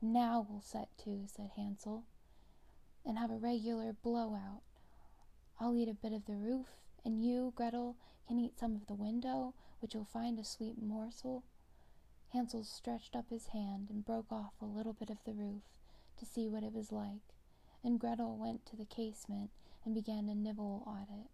Now 0.01 0.47
we'll 0.49 0.61
set 0.61 0.89
to, 1.05 1.25
said 1.27 1.51
Hansel, 1.57 2.05
and 3.05 3.19
have 3.19 3.31
a 3.31 3.37
regular 3.37 3.93
blowout. 3.93 4.63
I'll 5.61 5.77
eat 5.77 5.89
a 5.89 5.95
bit 5.95 6.13
of 6.13 6.27
the 6.27 6.35
roof, 6.35 6.67
and 7.05 7.25
you, 7.25 7.53
Gretel, 7.55 7.97
can 8.27 8.39
eat 8.39 8.59
some 8.59 8.75
of 8.75 8.87
the 8.87 8.95
window, 8.95 9.55
which 9.81 9.95
you'll 9.95 10.05
find 10.05 10.39
a 10.39 10.45
sweet 10.45 10.81
morsel. 10.81 11.45
Hansel 12.33 12.65
stretched 12.65 13.15
up 13.15 13.31
his 13.31 13.49
hand 13.49 13.89
and 13.91 14.05
broke 14.05 14.33
off 14.33 14.55
a 14.61 14.65
little 14.65 14.93
bit 14.93 15.11
of 15.11 15.23
the 15.25 15.35
roof 15.35 15.63
to 16.19 16.25
see 16.25 16.49
what 16.49 16.63
it 16.63 16.73
was 16.73 16.91
like, 16.91 17.35
and 17.85 18.01
Gretel 18.01 18.37
went 18.37 18.65
to 18.67 18.77
the 18.77 18.85
casement 18.85 19.51
and 19.85 19.95
began 19.95 20.27
to 20.27 20.35
nibble 20.35 20.83
at 20.87 21.09
it. 21.15 21.31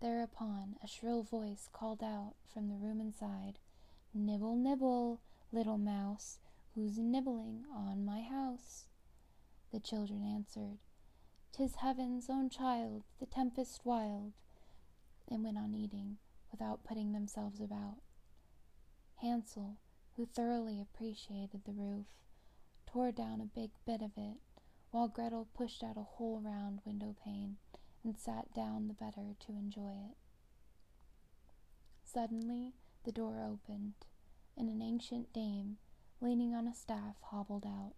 Thereupon 0.00 0.76
a 0.82 0.86
shrill 0.86 1.22
voice 1.22 1.68
called 1.72 2.02
out 2.02 2.34
from 2.52 2.68
the 2.68 2.76
room 2.76 3.00
inside, 3.00 3.58
Nibble, 4.16 4.54
nibble, 4.54 5.20
little 5.50 5.76
mouse, 5.76 6.38
who's 6.76 6.98
nibbling 6.98 7.64
on 7.74 8.04
my 8.04 8.20
house? 8.20 8.86
The 9.72 9.80
children 9.80 10.22
answered, 10.22 10.78
"'Tis 11.50 11.74
heaven's 11.74 12.30
own 12.30 12.48
child, 12.48 13.02
the 13.18 13.26
tempest 13.26 13.84
wild," 13.84 14.34
and 15.26 15.42
went 15.42 15.58
on 15.58 15.74
eating 15.74 16.18
without 16.52 16.84
putting 16.84 17.10
themselves 17.10 17.60
about. 17.60 18.02
Hansel, 19.16 19.78
who 20.16 20.26
thoroughly 20.26 20.80
appreciated 20.80 21.64
the 21.64 21.72
roof, 21.72 22.06
tore 22.86 23.10
down 23.10 23.40
a 23.40 23.46
big 23.46 23.72
bit 23.84 24.00
of 24.00 24.12
it, 24.16 24.36
while 24.92 25.08
Gretel 25.08 25.48
pushed 25.54 25.82
out 25.82 25.96
a 25.96 26.04
whole 26.04 26.40
round 26.40 26.80
window 26.84 27.16
pane 27.24 27.56
and 28.04 28.16
sat 28.16 28.54
down 28.54 28.86
the 28.86 28.94
better 28.94 29.34
to 29.40 29.56
enjoy 29.56 29.90
it. 29.90 30.16
Suddenly 32.04 32.74
the 33.04 33.12
door 33.12 33.40
opened, 33.40 33.94
and 34.56 34.68
an 34.68 34.82
ancient 34.82 35.32
dame, 35.32 35.78
leaning 36.20 36.54
on 36.54 36.66
a 36.66 36.74
staff, 36.74 37.16
hobbled 37.22 37.64
out. 37.64 37.94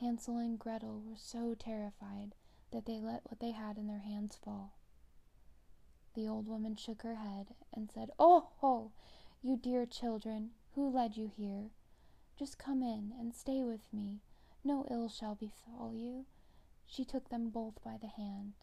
Hansel 0.00 0.38
and 0.38 0.58
Gretel 0.58 1.00
were 1.00 1.16
so 1.16 1.54
terrified 1.54 2.34
that 2.70 2.86
they 2.86 3.00
let 3.00 3.22
what 3.30 3.40
they 3.40 3.52
had 3.52 3.78
in 3.78 3.86
their 3.86 4.00
hands 4.00 4.36
fall. 4.36 4.78
The 6.14 6.28
old 6.28 6.46
woman 6.46 6.76
shook 6.76 7.02
her 7.02 7.16
head 7.16 7.54
and 7.72 7.90
said, 7.90 8.10
Oh, 8.18 8.48
ho! 8.58 8.92
You 9.42 9.56
dear 9.56 9.86
children, 9.86 10.50
who 10.74 10.88
led 10.88 11.16
you 11.16 11.26
here? 11.34 11.70
Just 12.38 12.58
come 12.58 12.82
in 12.82 13.12
and 13.18 13.34
stay 13.34 13.62
with 13.62 13.92
me. 13.92 14.20
No 14.64 14.86
ill 14.90 15.08
shall 15.08 15.34
befall 15.34 15.92
you. 15.94 16.26
She 16.86 17.04
took 17.04 17.28
them 17.28 17.50
both 17.50 17.82
by 17.82 17.96
the 18.00 18.08
hand 18.08 18.54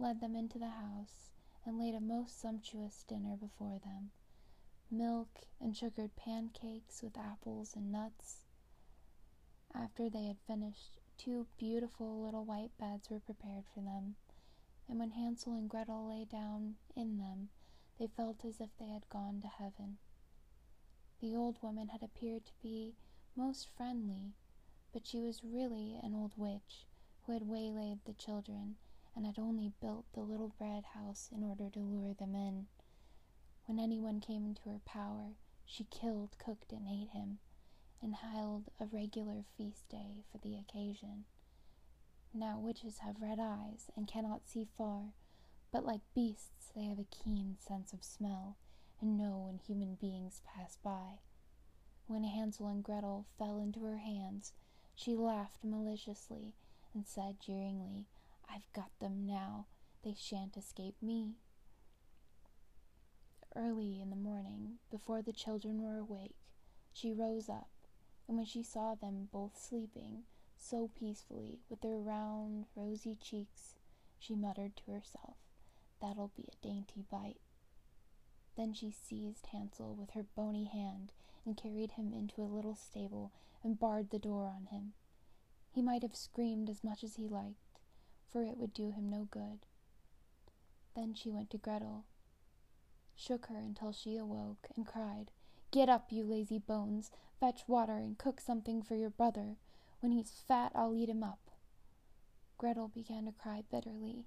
led 0.00 0.20
them 0.20 0.34
into 0.34 0.58
the 0.58 0.70
house, 0.70 1.30
and 1.66 1.78
laid 1.78 1.94
a 1.94 2.00
most 2.00 2.40
sumptuous 2.40 3.04
dinner 3.06 3.36
before 3.36 3.78
them 3.84 4.10
milk 4.90 5.46
and 5.60 5.76
sugared 5.76 6.16
pancakes 6.16 7.02
with 7.02 7.16
apples 7.16 7.74
and 7.76 7.92
nuts. 7.92 8.44
After 9.72 10.10
they 10.10 10.24
had 10.24 10.38
finished, 10.46 11.00
two 11.16 11.46
beautiful 11.58 12.22
little 12.22 12.44
white 12.44 12.76
beds 12.78 13.08
were 13.08 13.20
prepared 13.20 13.64
for 13.72 13.80
them, 13.80 14.16
and 14.88 14.98
when 14.98 15.10
Hansel 15.10 15.54
and 15.54 15.70
Gretel 15.70 16.08
lay 16.08 16.24
down 16.24 16.76
in 16.96 17.18
them, 17.18 17.50
they 17.98 18.08
felt 18.08 18.44
as 18.44 18.60
if 18.60 18.70
they 18.78 18.88
had 18.88 19.08
gone 19.08 19.40
to 19.42 19.48
heaven. 19.48 19.98
The 21.20 21.36
old 21.36 21.62
woman 21.62 21.88
had 21.88 22.02
appeared 22.02 22.46
to 22.46 22.52
be 22.62 22.96
most 23.36 23.68
friendly, 23.76 24.34
but 24.92 25.06
she 25.06 25.20
was 25.20 25.44
really 25.44 26.00
an 26.02 26.14
old 26.14 26.32
witch 26.36 26.86
who 27.22 27.32
had 27.32 27.46
waylaid 27.46 27.98
the 28.04 28.14
children 28.14 28.76
and 29.14 29.26
had 29.26 29.38
only 29.38 29.72
built 29.80 30.06
the 30.14 30.20
little 30.20 30.52
bread 30.58 30.84
house 30.94 31.28
in 31.34 31.44
order 31.44 31.68
to 31.70 31.78
lure 31.78 32.14
them 32.14 32.34
in. 32.34 32.66
When 33.70 33.78
anyone 33.78 34.18
came 34.18 34.44
into 34.44 34.68
her 34.68 34.80
power, 34.84 35.36
she 35.64 35.84
killed, 35.84 36.36
cooked, 36.44 36.72
and 36.72 36.88
ate 36.88 37.10
him, 37.10 37.38
and 38.02 38.16
held 38.16 38.68
a 38.80 38.86
regular 38.86 39.44
feast 39.56 39.88
day 39.88 40.24
for 40.32 40.38
the 40.38 40.56
occasion. 40.56 41.24
Now 42.34 42.58
witches 42.58 42.98
have 42.98 43.22
red 43.22 43.38
eyes 43.38 43.88
and 43.94 44.08
cannot 44.08 44.48
see 44.48 44.66
far, 44.76 45.12
but 45.70 45.84
like 45.84 46.00
beasts 46.16 46.72
they 46.74 46.86
have 46.86 46.98
a 46.98 47.04
keen 47.04 47.58
sense 47.60 47.92
of 47.92 48.02
smell 48.02 48.56
and 49.00 49.16
know 49.16 49.44
when 49.46 49.58
human 49.58 49.94
beings 49.94 50.42
pass 50.44 50.76
by. 50.82 51.20
When 52.08 52.24
Hansel 52.24 52.66
and 52.66 52.82
Gretel 52.82 53.26
fell 53.38 53.60
into 53.60 53.84
her 53.84 53.98
hands, 53.98 54.52
she 54.96 55.14
laughed 55.14 55.62
maliciously 55.62 56.56
and 56.92 57.06
said 57.06 57.38
jeeringly, 57.38 58.08
I've 58.52 58.72
got 58.72 58.90
them 58.98 59.24
now. 59.24 59.66
They 60.02 60.16
shan't 60.18 60.56
escape 60.56 60.96
me. 61.00 61.36
Early 63.56 64.00
in 64.00 64.10
the 64.10 64.16
morning, 64.16 64.78
before 64.90 65.22
the 65.22 65.32
children 65.32 65.82
were 65.82 65.98
awake, 65.98 66.36
she 66.92 67.12
rose 67.12 67.48
up, 67.48 67.68
and 68.28 68.36
when 68.36 68.46
she 68.46 68.62
saw 68.62 68.94
them 68.94 69.28
both 69.32 69.58
sleeping 69.60 70.24
so 70.56 70.88
peacefully 70.88 71.58
with 71.68 71.80
their 71.80 71.98
round, 71.98 72.66
rosy 72.76 73.16
cheeks, 73.16 73.74
she 74.18 74.34
muttered 74.34 74.76
to 74.76 74.92
herself, 74.92 75.36
That'll 76.00 76.30
be 76.36 76.48
a 76.50 76.64
dainty 76.64 77.04
bite. 77.10 77.40
Then 78.56 78.72
she 78.72 78.90
seized 78.90 79.46
Hansel 79.46 79.94
with 79.94 80.10
her 80.10 80.22
bony 80.22 80.64
hand 80.64 81.12
and 81.44 81.56
carried 81.56 81.92
him 81.92 82.12
into 82.12 82.42
a 82.42 82.44
little 82.44 82.74
stable 82.74 83.32
and 83.64 83.78
barred 83.78 84.10
the 84.10 84.18
door 84.18 84.46
on 84.46 84.66
him. 84.66 84.92
He 85.72 85.82
might 85.82 86.02
have 86.02 86.16
screamed 86.16 86.68
as 86.70 86.84
much 86.84 87.02
as 87.02 87.16
he 87.16 87.26
liked, 87.26 87.80
for 88.26 88.42
it 88.44 88.56
would 88.56 88.74
do 88.74 88.90
him 88.90 89.08
no 89.08 89.24
good. 89.24 89.66
Then 90.94 91.14
she 91.14 91.30
went 91.30 91.50
to 91.50 91.58
Gretel, 91.58 92.04
shook 93.20 93.46
her 93.46 93.56
until 93.56 93.92
she 93.92 94.16
awoke, 94.16 94.68
and 94.76 94.86
cried, 94.86 95.30
Get 95.70 95.88
up, 95.88 96.10
you 96.10 96.24
lazy 96.24 96.58
bones, 96.58 97.10
fetch 97.38 97.68
water 97.68 97.96
and 97.96 98.18
cook 98.18 98.40
something 98.40 98.82
for 98.82 98.94
your 98.94 99.10
brother. 99.10 99.56
When 100.00 100.12
he's 100.12 100.30
fat, 100.30 100.72
I'll 100.74 100.94
eat 100.94 101.08
him 101.08 101.22
up. 101.22 101.50
Gretel 102.58 102.88
began 102.88 103.26
to 103.26 103.32
cry 103.32 103.62
bitterly, 103.70 104.24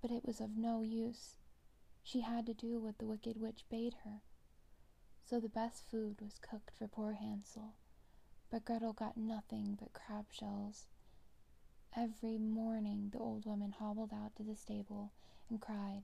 but 0.00 0.10
it 0.10 0.24
was 0.24 0.40
of 0.40 0.56
no 0.56 0.80
use. 0.80 1.36
She 2.02 2.22
had 2.22 2.46
to 2.46 2.54
do 2.54 2.80
what 2.80 2.98
the 2.98 3.06
wicked 3.06 3.40
witch 3.40 3.64
bade 3.70 3.96
her. 4.04 4.22
So 5.24 5.38
the 5.40 5.48
best 5.48 5.84
food 5.90 6.20
was 6.20 6.38
cooked 6.40 6.70
for 6.76 6.88
poor 6.88 7.12
Hansel, 7.12 7.74
but 8.50 8.64
Gretel 8.64 8.94
got 8.94 9.16
nothing 9.16 9.76
but 9.78 9.92
crab 9.92 10.26
shells 10.30 10.88
Every 11.96 12.38
morning 12.38 13.10
the 13.12 13.18
old 13.18 13.44
woman 13.44 13.72
hobbled 13.72 14.12
out 14.12 14.36
to 14.36 14.42
the 14.42 14.54
stable 14.54 15.12
and 15.48 15.60
cried, 15.60 16.02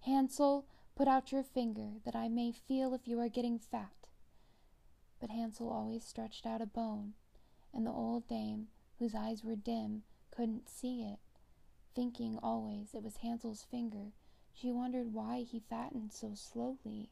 Hansel, 0.00 0.66
put 0.98 1.06
out 1.06 1.30
your 1.30 1.44
finger, 1.44 1.92
that 2.04 2.16
I 2.16 2.28
may 2.28 2.50
feel 2.50 2.92
if 2.92 3.06
you 3.06 3.20
are 3.20 3.28
getting 3.28 3.60
fat. 3.60 4.08
But 5.20 5.30
Hansel 5.30 5.70
always 5.70 6.02
stretched 6.02 6.44
out 6.44 6.60
a 6.60 6.66
bone, 6.66 7.12
and 7.72 7.86
the 7.86 7.92
old 7.92 8.26
dame, 8.26 8.66
whose 8.98 9.14
eyes 9.14 9.44
were 9.44 9.54
dim, 9.54 10.02
couldn't 10.32 10.68
see 10.68 11.02
it. 11.02 11.20
Thinking 11.94 12.36
always 12.42 12.94
it 12.94 13.04
was 13.04 13.18
Hansel's 13.18 13.62
finger, 13.70 14.10
she 14.52 14.72
wondered 14.72 15.14
why 15.14 15.42
he 15.48 15.60
fattened 15.70 16.12
so 16.12 16.34
slowly. 16.34 17.10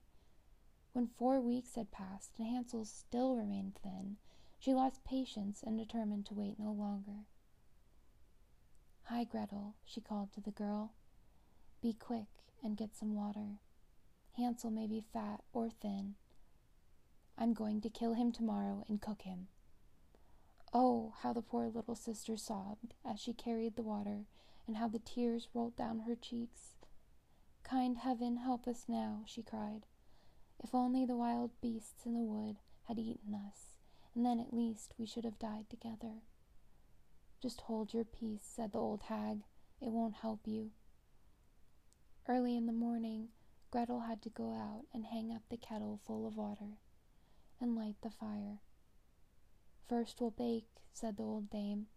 When 0.92 1.06
four 1.06 1.40
weeks 1.40 1.76
had 1.76 1.92
passed 1.92 2.32
and 2.38 2.48
Hansel 2.48 2.86
still 2.86 3.36
remained 3.36 3.78
thin, 3.84 4.16
she 4.58 4.74
lost 4.74 5.04
patience 5.04 5.62
and 5.64 5.78
determined 5.78 6.26
to 6.26 6.34
wait 6.34 6.58
no 6.58 6.72
longer. 6.72 7.26
Hi, 9.04 9.22
Gretel, 9.22 9.76
she 9.84 10.00
called 10.00 10.32
to 10.32 10.40
the 10.40 10.50
girl. 10.50 10.92
Be 11.80 11.92
quick 11.92 12.26
and 12.64 12.76
get 12.76 12.96
some 12.96 13.14
water. 13.14 13.60
Hansel 14.36 14.70
may 14.70 14.86
be 14.86 15.04
fat 15.12 15.40
or 15.52 15.70
thin. 15.70 16.14
I'm 17.38 17.54
going 17.54 17.80
to 17.80 17.88
kill 17.88 18.14
him 18.14 18.32
tomorrow 18.32 18.84
and 18.88 19.00
cook 19.00 19.22
him. 19.22 19.48
Oh, 20.72 21.14
how 21.20 21.32
the 21.32 21.42
poor 21.42 21.68
little 21.68 21.94
sister 21.94 22.36
sobbed 22.36 22.94
as 23.04 23.18
she 23.18 23.32
carried 23.32 23.76
the 23.76 23.82
water, 23.82 24.26
and 24.66 24.76
how 24.76 24.88
the 24.88 24.98
tears 24.98 25.48
rolled 25.54 25.76
down 25.76 26.00
her 26.00 26.14
cheeks. 26.14 26.74
Kind 27.62 27.98
heaven, 27.98 28.36
help 28.36 28.68
us 28.68 28.84
now, 28.88 29.22
she 29.26 29.42
cried. 29.42 29.86
If 30.62 30.74
only 30.74 31.06
the 31.06 31.16
wild 31.16 31.50
beasts 31.60 32.04
in 32.04 32.14
the 32.14 32.20
wood 32.20 32.56
had 32.88 32.98
eaten 32.98 33.34
us, 33.34 33.78
and 34.14 34.24
then 34.24 34.38
at 34.38 34.52
least 34.52 34.94
we 34.98 35.06
should 35.06 35.24
have 35.24 35.38
died 35.38 35.70
together. 35.70 36.22
Just 37.40 37.62
hold 37.62 37.94
your 37.94 38.04
peace, 38.04 38.42
said 38.44 38.72
the 38.72 38.78
old 38.78 39.02
hag. 39.02 39.40
It 39.80 39.90
won't 39.90 40.16
help 40.16 40.40
you. 40.46 40.70
Early 42.28 42.56
in 42.56 42.66
the 42.66 42.72
morning, 42.72 43.28
Gretel 43.76 44.00
had 44.00 44.22
to 44.22 44.30
go 44.30 44.54
out 44.54 44.86
and 44.94 45.04
hang 45.04 45.30
up 45.30 45.42
the 45.50 45.56
kettle 45.58 46.00
full 46.06 46.26
of 46.26 46.38
water 46.38 46.78
and 47.60 47.76
light 47.76 47.96
the 48.00 48.08
fire. 48.08 48.62
First 49.86 50.18
we'll 50.18 50.30
bake, 50.30 50.80
said 50.94 51.18
the 51.18 51.24
old 51.24 51.50
dame. 51.50 51.88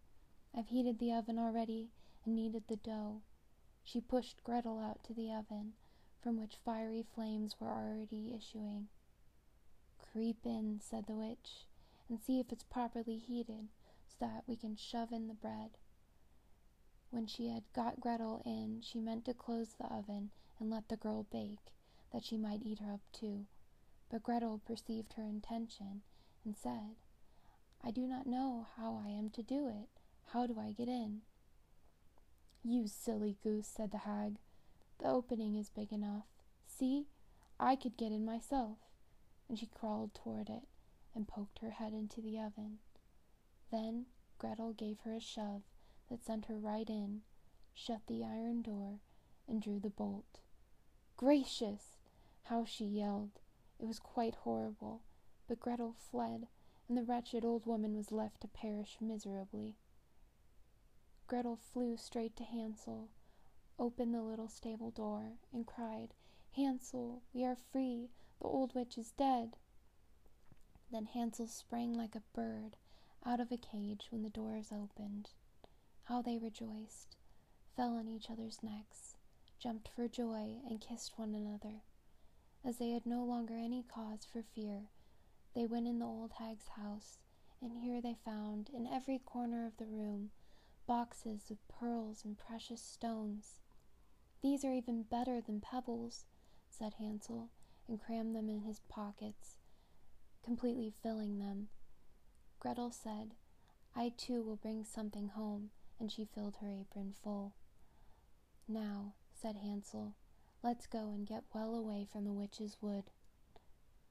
I've 0.54 0.68
heated 0.68 0.98
the 0.98 1.14
oven 1.14 1.38
already 1.38 1.88
and 2.22 2.36
kneaded 2.36 2.64
the 2.68 2.76
dough. 2.76 3.22
She 3.82 3.98
pushed 3.98 4.44
Gretel 4.44 4.78
out 4.78 5.02
to 5.04 5.14
the 5.14 5.32
oven, 5.32 5.72
from 6.20 6.38
which 6.38 6.60
fiery 6.62 7.02
flames 7.14 7.58
were 7.58 7.70
already 7.70 8.34
issuing. 8.36 8.88
Creep 9.96 10.44
in, 10.44 10.80
said 10.82 11.06
the 11.06 11.14
witch, 11.14 11.64
and 12.10 12.20
see 12.20 12.40
if 12.40 12.52
it's 12.52 12.64
properly 12.64 13.16
heated, 13.16 13.68
so 14.06 14.16
that 14.20 14.44
we 14.46 14.54
can 14.54 14.76
shove 14.76 15.12
in 15.12 15.28
the 15.28 15.34
bread. 15.34 15.78
When 17.08 17.26
she 17.26 17.48
had 17.48 17.62
got 17.72 18.00
Gretel 18.00 18.42
in, 18.44 18.82
she 18.82 19.00
meant 19.00 19.24
to 19.24 19.32
close 19.32 19.76
the 19.78 19.86
oven 19.86 20.28
and 20.60 20.70
let 20.70 20.88
the 20.88 20.96
girl 20.96 21.26
bake, 21.32 21.72
that 22.12 22.24
she 22.24 22.36
might 22.36 22.62
eat 22.62 22.78
her 22.78 22.92
up 22.92 23.00
too. 23.12 23.46
But 24.10 24.22
Gretel 24.22 24.60
perceived 24.64 25.14
her 25.14 25.24
intention 25.24 26.02
and 26.44 26.56
said, 26.56 26.96
I 27.82 27.90
do 27.90 28.06
not 28.06 28.26
know 28.26 28.66
how 28.76 29.00
I 29.04 29.08
am 29.08 29.30
to 29.30 29.42
do 29.42 29.68
it. 29.68 29.88
How 30.32 30.46
do 30.46 30.60
I 30.60 30.72
get 30.72 30.88
in? 30.88 31.22
You 32.62 32.86
silly 32.86 33.36
goose, 33.42 33.66
said 33.66 33.90
the 33.90 33.98
hag. 33.98 34.36
The 34.98 35.08
opening 35.08 35.54
is 35.56 35.70
big 35.70 35.92
enough. 35.92 36.26
See, 36.66 37.06
I 37.58 37.74
could 37.74 37.96
get 37.96 38.12
in 38.12 38.24
myself. 38.24 38.76
And 39.48 39.58
she 39.58 39.66
crawled 39.66 40.14
toward 40.14 40.48
it 40.50 40.68
and 41.14 41.26
poked 41.26 41.60
her 41.60 41.70
head 41.70 41.92
into 41.92 42.20
the 42.20 42.38
oven. 42.38 42.78
Then 43.72 44.06
Gretel 44.38 44.72
gave 44.72 44.98
her 45.00 45.14
a 45.14 45.20
shove 45.20 45.62
that 46.10 46.24
sent 46.24 46.46
her 46.46 46.58
right 46.58 46.88
in, 46.88 47.22
shut 47.74 48.00
the 48.06 48.24
iron 48.24 48.62
door, 48.62 49.00
and 49.48 49.62
drew 49.62 49.80
the 49.80 49.90
bolt. 49.90 50.40
Gracious! 51.20 51.98
How 52.44 52.64
she 52.64 52.86
yelled! 52.86 53.40
It 53.78 53.84
was 53.84 53.98
quite 53.98 54.36
horrible, 54.36 55.02
but 55.46 55.60
Gretel 55.60 55.92
fled 55.92 56.48
and 56.88 56.96
the 56.96 57.04
wretched 57.04 57.44
old 57.44 57.66
woman 57.66 57.94
was 57.94 58.10
left 58.10 58.40
to 58.40 58.48
perish 58.48 58.96
miserably. 59.02 59.76
Gretel 61.26 61.56
flew 61.56 61.98
straight 61.98 62.36
to 62.36 62.44
Hansel, 62.44 63.10
opened 63.78 64.14
the 64.14 64.22
little 64.22 64.48
stable 64.48 64.90
door, 64.90 65.34
and 65.52 65.66
cried, 65.66 66.14
Hansel, 66.52 67.20
we 67.34 67.44
are 67.44 67.54
free, 67.54 68.08
the 68.38 68.46
old 68.46 68.74
witch 68.74 68.96
is 68.96 69.12
dead. 69.12 69.58
Then 70.90 71.04
Hansel 71.04 71.48
sprang 71.48 71.92
like 71.92 72.14
a 72.14 72.22
bird 72.32 72.78
out 73.26 73.40
of 73.40 73.52
a 73.52 73.58
cage 73.58 74.06
when 74.10 74.22
the 74.22 74.30
doors 74.30 74.72
opened. 74.72 75.32
How 76.04 76.22
they 76.22 76.38
rejoiced, 76.38 77.18
fell 77.76 77.94
on 77.98 78.08
each 78.08 78.30
other's 78.30 78.62
necks, 78.62 79.18
jumped 79.60 79.88
for 79.94 80.08
joy, 80.08 80.56
and 80.66 80.80
kissed 80.80 81.18
one 81.18 81.34
another. 81.34 81.82
As 82.64 82.78
they 82.78 82.90
had 82.90 83.04
no 83.04 83.22
longer 83.24 83.54
any 83.54 83.82
cause 83.82 84.26
for 84.30 84.42
fear, 84.42 84.88
they 85.54 85.66
went 85.66 85.86
in 85.86 85.98
the 85.98 86.06
old 86.06 86.32
hag's 86.38 86.68
house, 86.68 87.18
and 87.60 87.78
here 87.78 88.00
they 88.00 88.16
found, 88.24 88.70
in 88.72 88.86
every 88.86 89.18
corner 89.18 89.66
of 89.66 89.76
the 89.76 89.86
room, 89.86 90.30
boxes 90.86 91.42
with 91.48 91.68
pearls 91.68 92.24
and 92.24 92.38
precious 92.38 92.80
stones. 92.80 93.60
These 94.42 94.64
are 94.64 94.72
even 94.72 95.02
better 95.02 95.40
than 95.40 95.60
pebbles, 95.60 96.24
said 96.70 96.94
Hansel, 96.94 97.50
and 97.86 98.00
crammed 98.00 98.34
them 98.34 98.48
in 98.48 98.62
his 98.62 98.80
pockets, 98.88 99.56
completely 100.42 100.92
filling 101.02 101.38
them. 101.38 101.68
Gretel 102.58 102.90
said, 102.90 103.34
I 103.94 104.12
too 104.16 104.42
will 104.42 104.56
bring 104.56 104.84
something 104.84 105.28
home, 105.28 105.70
and 105.98 106.10
she 106.10 106.24
filled 106.24 106.56
her 106.60 106.70
apron 106.70 107.12
full. 107.22 107.52
Now, 108.66 109.14
said 109.40 109.56
Hansel, 109.56 110.14
let's 110.62 110.86
go 110.86 111.12
and 111.12 111.26
get 111.26 111.44
well 111.54 111.74
away 111.74 112.06
from 112.10 112.24
the 112.24 112.32
witch's 112.32 112.76
wood. 112.82 113.04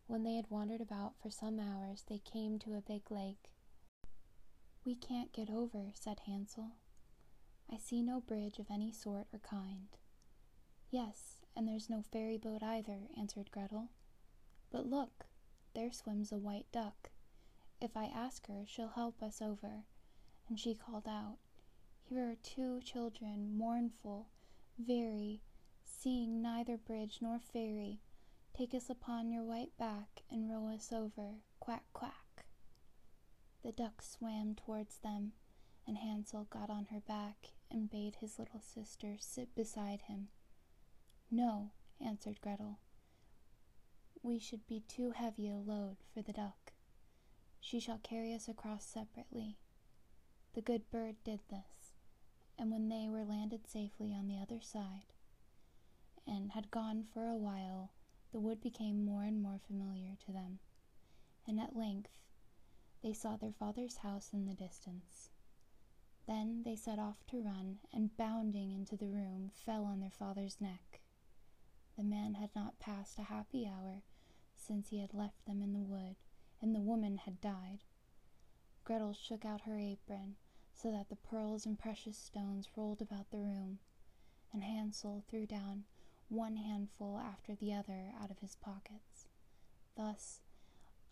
When 0.08 0.24
they 0.24 0.34
had 0.34 0.50
wandered 0.50 0.82
about 0.82 1.14
for 1.22 1.30
some 1.30 1.60
hours, 1.60 2.04
they 2.10 2.18
came 2.18 2.58
to 2.60 2.74
a 2.76 2.82
big 2.82 3.12
lake. 3.12 3.52
We 4.84 4.96
can't 4.96 5.32
get 5.32 5.52
over, 5.52 5.92
said 5.94 6.22
Hansel. 6.26 6.72
I 7.72 7.78
see 7.78 8.02
no 8.02 8.22
bridge 8.22 8.58
of 8.58 8.72
any 8.72 8.92
sort 8.92 9.28
or 9.32 9.38
kind. 9.40 9.90
Yes, 10.90 11.38
and 11.56 11.68
there's 11.68 11.92
no 11.92 12.02
ferry 12.02 12.38
boat 12.38 12.64
either, 12.64 13.02
answered 13.16 13.52
Gretel. 13.52 13.90
But 14.72 14.88
look, 14.88 15.26
there 15.76 15.92
swims 15.92 16.32
a 16.32 16.38
white 16.38 16.66
duck. 16.72 17.12
If 17.80 17.96
I 17.96 18.06
ask 18.06 18.48
her, 18.48 18.64
she'll 18.66 18.88
help 18.96 19.22
us 19.22 19.44
over. 19.44 19.84
And 20.48 20.60
she 20.60 20.74
called 20.74 21.08
out, 21.08 21.38
Here 22.04 22.32
are 22.32 22.36
two 22.42 22.82
children, 22.82 23.56
mournful, 23.56 24.30
very, 24.80 25.42
seeing 25.84 26.42
neither 26.42 26.78
bridge 26.78 27.20
nor 27.22 27.40
ferry, 27.40 28.00
Take 28.60 28.74
us 28.74 28.90
upon 28.90 29.32
your 29.32 29.44
white 29.44 29.78
back 29.78 30.24
and 30.30 30.50
row 30.50 30.68
us 30.68 30.92
over, 30.92 31.36
quack, 31.62 31.86
quack. 31.94 32.46
The 33.64 33.72
duck 33.72 34.02
swam 34.02 34.54
towards 34.54 34.98
them, 34.98 35.32
and 35.88 35.98
Hansel 35.98 36.44
got 36.50 36.70
on 36.70 36.88
her 36.92 37.00
back 37.00 37.52
and 37.72 37.90
bade 37.90 38.16
his 38.16 38.38
little 38.38 38.60
sister 38.60 39.16
sit 39.18 39.56
beside 39.56 40.02
him. 40.02 40.28
No, 41.32 41.72
answered 42.06 42.42
Gretel. 42.42 42.80
We 44.22 44.40
should 44.40 44.68
be 44.68 44.82
too 44.90 45.12
heavy 45.12 45.48
a 45.48 45.56
load 45.56 45.98
for 46.14 46.22
the 46.22 46.34
duck. 46.34 46.74
She 47.62 47.80
shall 47.80 48.00
carry 48.00 48.34
us 48.34 48.50
across 48.50 48.84
separately. 48.84 49.58
The 50.54 50.62
good 50.62 50.92
bird 50.92 51.16
did 51.24 51.40
this, 51.50 51.79
and 52.60 52.70
when 52.70 52.90
they 52.90 53.08
were 53.08 53.24
landed 53.24 53.66
safely 53.66 54.14
on 54.14 54.28
the 54.28 54.38
other 54.38 54.60
side, 54.62 55.14
and 56.28 56.52
had 56.52 56.70
gone 56.70 57.06
for 57.14 57.26
a 57.26 57.36
while 57.36 57.90
the 58.34 58.40
wood 58.40 58.62
became 58.62 59.06
more 59.06 59.24
and 59.24 59.42
more 59.42 59.60
familiar 59.66 60.18
to 60.26 60.34
them, 60.34 60.60
and 61.48 61.60
at 61.60 61.76
length 61.76 62.12
they 63.02 63.14
saw 63.14 63.38
their 63.38 63.54
father's 63.54 63.98
house 63.98 64.32
in 64.34 64.46
the 64.46 64.54
distance. 64.54 65.30
Then 66.28 66.62
they 66.64 66.76
set 66.76 67.00
off 67.00 67.26
to 67.28 67.42
run, 67.42 67.80
and 67.94 68.16
bounding 68.18 68.72
into 68.72 68.98
the 68.98 69.08
room, 69.08 69.52
fell 69.66 69.86
on 69.86 70.02
their 70.02 70.12
father's 70.12 70.60
neck. 70.60 71.00
The 71.98 72.04
man 72.04 72.36
had 72.36 72.54
not 72.54 72.78
passed 72.78 73.18
a 73.18 73.24
happy 73.24 73.66
hour 73.66 74.04
since 74.58 74.90
he 74.90 75.00
had 75.00 75.14
left 75.14 75.46
them 75.46 75.62
in 75.62 75.74
the 75.74 75.80
wood, 75.80 76.18
and 76.62 76.76
the 76.76 76.82
woman 76.82 77.18
had 77.18 77.42
died. 77.42 77.80
Gretel 78.84 79.14
shook 79.14 79.46
out 79.46 79.62
her 79.62 79.78
apron 79.78 80.36
so 80.82 80.92
that 80.92 81.10
the 81.10 81.16
pearls 81.18 81.66
and 81.66 81.78
precious 81.78 82.18
stones 82.18 82.70
rolled 82.78 83.02
about 83.02 83.30
the 83.32 83.38
room, 83.38 83.80
and 84.54 84.64
Hansel 84.64 85.26
threw 85.30 85.46
down 85.46 85.84
one 86.30 86.56
handful 86.56 87.20
after 87.20 87.54
the 87.54 87.74
other 87.74 88.14
out 88.22 88.32
of 88.32 88.40
his 88.40 88.56
pockets. 88.56 89.28
Thus, 89.98 90.40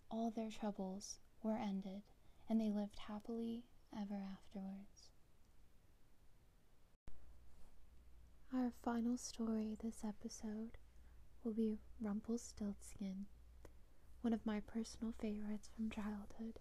all 0.10 0.32
their 0.32 0.50
troubles 0.50 1.20
were 1.44 1.58
ended, 1.58 2.04
and 2.48 2.62
they 2.62 2.72
lived 2.72 3.00
happily 3.08 3.66
ever 3.94 4.22
afterwards. 4.32 5.10
Our 8.54 8.72
final 8.84 9.18
story 9.18 9.78
this 9.84 10.06
episode 10.06 10.78
will 11.44 11.54
be 11.54 11.82
Rumpelstiltskin, 12.00 13.26
one 14.22 14.32
of 14.32 14.46
my 14.46 14.62
personal 14.62 15.14
favorites 15.20 15.70
from 15.76 15.90
childhood. 15.90 16.60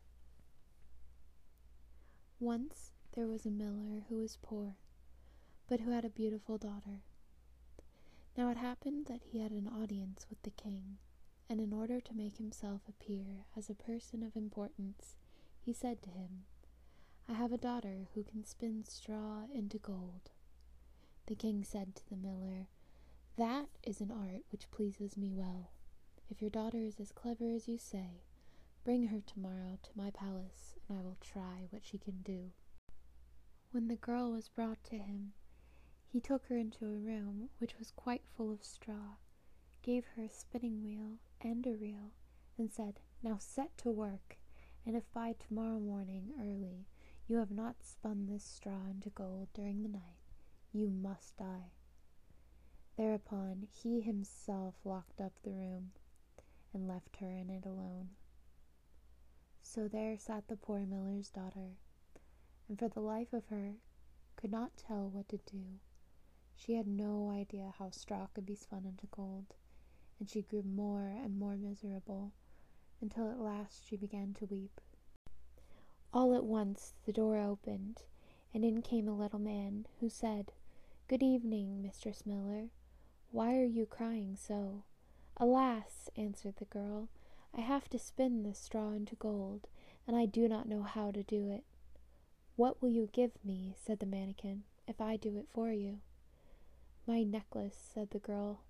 Once 2.40 2.92
there 3.16 3.26
was 3.26 3.46
a 3.46 3.50
miller 3.50 4.04
who 4.08 4.16
was 4.16 4.36
poor, 4.42 4.76
but 5.68 5.80
who 5.80 5.90
had 5.90 6.04
a 6.04 6.10
beautiful 6.10 6.58
daughter. 6.58 7.00
Now 8.36 8.50
it 8.50 8.58
happened 8.58 9.06
that 9.06 9.22
he 9.32 9.38
had 9.38 9.52
an 9.52 9.66
audience 9.66 10.26
with 10.28 10.42
the 10.42 10.50
king, 10.50 10.98
and 11.48 11.58
in 11.58 11.72
order 11.72 11.98
to 11.98 12.14
make 12.14 12.36
himself 12.36 12.82
appear 12.86 13.46
as 13.56 13.70
a 13.70 13.74
person 13.74 14.22
of 14.22 14.36
importance, 14.36 15.16
he 15.62 15.72
said 15.72 16.02
to 16.02 16.10
him, 16.10 16.44
I 17.26 17.32
have 17.32 17.52
a 17.52 17.58
daughter 17.58 18.08
who 18.14 18.22
can 18.22 18.44
spin 18.44 18.84
straw 18.84 19.44
into 19.52 19.78
gold. 19.78 20.30
The 21.24 21.34
king 21.34 21.64
said 21.64 21.96
to 21.96 22.08
the 22.10 22.16
miller, 22.16 22.68
That 23.36 23.68
is 23.82 24.02
an 24.02 24.10
art 24.12 24.42
which 24.50 24.70
pleases 24.70 25.16
me 25.16 25.32
well. 25.32 25.70
If 26.30 26.42
your 26.42 26.50
daughter 26.50 26.82
is 26.82 27.00
as 27.00 27.12
clever 27.12 27.48
as 27.48 27.66
you 27.66 27.78
say, 27.78 28.24
bring 28.84 29.06
her 29.06 29.20
tomorrow 29.20 29.78
to 29.84 29.90
my 29.94 30.10
palace, 30.10 30.74
and 30.86 30.98
I 30.98 31.00
will 31.00 31.16
try 31.18 31.66
what 31.70 31.82
she 31.84 31.96
can 31.96 32.20
do. 32.22 32.50
When 33.76 33.88
the 33.88 33.96
girl 33.96 34.32
was 34.32 34.48
brought 34.48 34.82
to 34.84 34.96
him, 34.96 35.34
he 36.08 36.18
took 36.18 36.46
her 36.46 36.56
into 36.56 36.86
a 36.86 36.96
room 36.96 37.50
which 37.58 37.78
was 37.78 37.90
quite 37.90 38.22
full 38.34 38.50
of 38.50 38.64
straw, 38.64 39.16
gave 39.82 40.06
her 40.06 40.22
a 40.22 40.30
spinning 40.30 40.82
wheel 40.82 41.18
and 41.42 41.66
a 41.66 41.74
reel, 41.76 42.12
and 42.56 42.72
said, 42.72 43.00
Now 43.22 43.36
set 43.36 43.76
to 43.76 43.90
work, 43.90 44.38
and 44.86 44.96
if 44.96 45.12
by 45.12 45.34
tomorrow 45.34 45.78
morning 45.78 46.32
early 46.40 46.86
you 47.28 47.36
have 47.36 47.50
not 47.50 47.84
spun 47.84 48.24
this 48.24 48.44
straw 48.44 48.86
into 48.88 49.10
gold 49.10 49.48
during 49.52 49.82
the 49.82 49.90
night, 49.90 50.24
you 50.72 50.88
must 50.88 51.36
die. 51.36 51.72
Thereupon 52.96 53.68
he 53.70 54.00
himself 54.00 54.76
locked 54.86 55.20
up 55.20 55.34
the 55.42 55.52
room 55.52 55.92
and 56.72 56.88
left 56.88 57.16
her 57.16 57.28
in 57.28 57.50
it 57.50 57.66
alone. 57.66 58.08
So 59.60 59.86
there 59.86 60.16
sat 60.16 60.48
the 60.48 60.56
poor 60.56 60.86
miller's 60.86 61.28
daughter, 61.28 61.76
and 62.68 62.78
for 62.78 62.88
the 62.88 63.00
life 63.00 63.32
of 63.32 63.46
her 63.46 63.74
could 64.36 64.50
not 64.50 64.76
tell 64.76 65.08
what 65.08 65.28
to 65.28 65.38
do. 65.38 65.78
She 66.54 66.74
had 66.74 66.86
no 66.86 67.30
idea 67.30 67.74
how 67.78 67.90
straw 67.90 68.26
could 68.34 68.46
be 68.46 68.54
spun 68.54 68.84
into 68.86 69.06
gold, 69.06 69.54
and 70.18 70.28
she 70.28 70.42
grew 70.42 70.62
more 70.62 71.06
and 71.06 71.38
more 71.38 71.56
miserable 71.56 72.32
until 73.00 73.30
at 73.30 73.38
last 73.38 73.86
she 73.86 73.96
began 73.96 74.32
to 74.34 74.46
weep. 74.46 74.80
All 76.12 76.34
at 76.34 76.44
once 76.44 76.94
the 77.04 77.12
door 77.12 77.38
opened, 77.38 78.02
and 78.54 78.64
in 78.64 78.80
came 78.80 79.06
a 79.06 79.16
little 79.16 79.38
man, 79.38 79.86
who 80.00 80.08
said, 80.08 80.52
Good 81.08 81.22
evening, 81.22 81.82
Mistress 81.82 82.24
Miller. 82.24 82.70
Why 83.30 83.56
are 83.56 83.64
you 83.64 83.84
crying 83.86 84.34
so? 84.36 84.84
Alas, 85.36 86.08
answered 86.16 86.56
the 86.56 86.64
girl, 86.64 87.08
I 87.54 87.60
have 87.60 87.88
to 87.90 87.98
spin 87.98 88.42
this 88.42 88.58
straw 88.58 88.92
into 88.92 89.14
gold, 89.14 89.68
and 90.06 90.16
I 90.16 90.24
do 90.26 90.48
not 90.48 90.68
know 90.68 90.82
how 90.82 91.10
to 91.10 91.22
do 91.22 91.50
it. 91.50 91.64
What 92.56 92.80
will 92.80 92.88
you 92.88 93.10
give 93.12 93.32
me, 93.44 93.74
said 93.76 93.98
the 93.98 94.06
mannikin, 94.06 94.62
if 94.88 94.98
I 94.98 95.16
do 95.16 95.36
it 95.36 95.46
for 95.52 95.70
you? 95.72 95.98
My 97.06 97.22
necklace, 97.22 97.76
said 97.76 98.10
the 98.10 98.18
girl. 98.18 98.62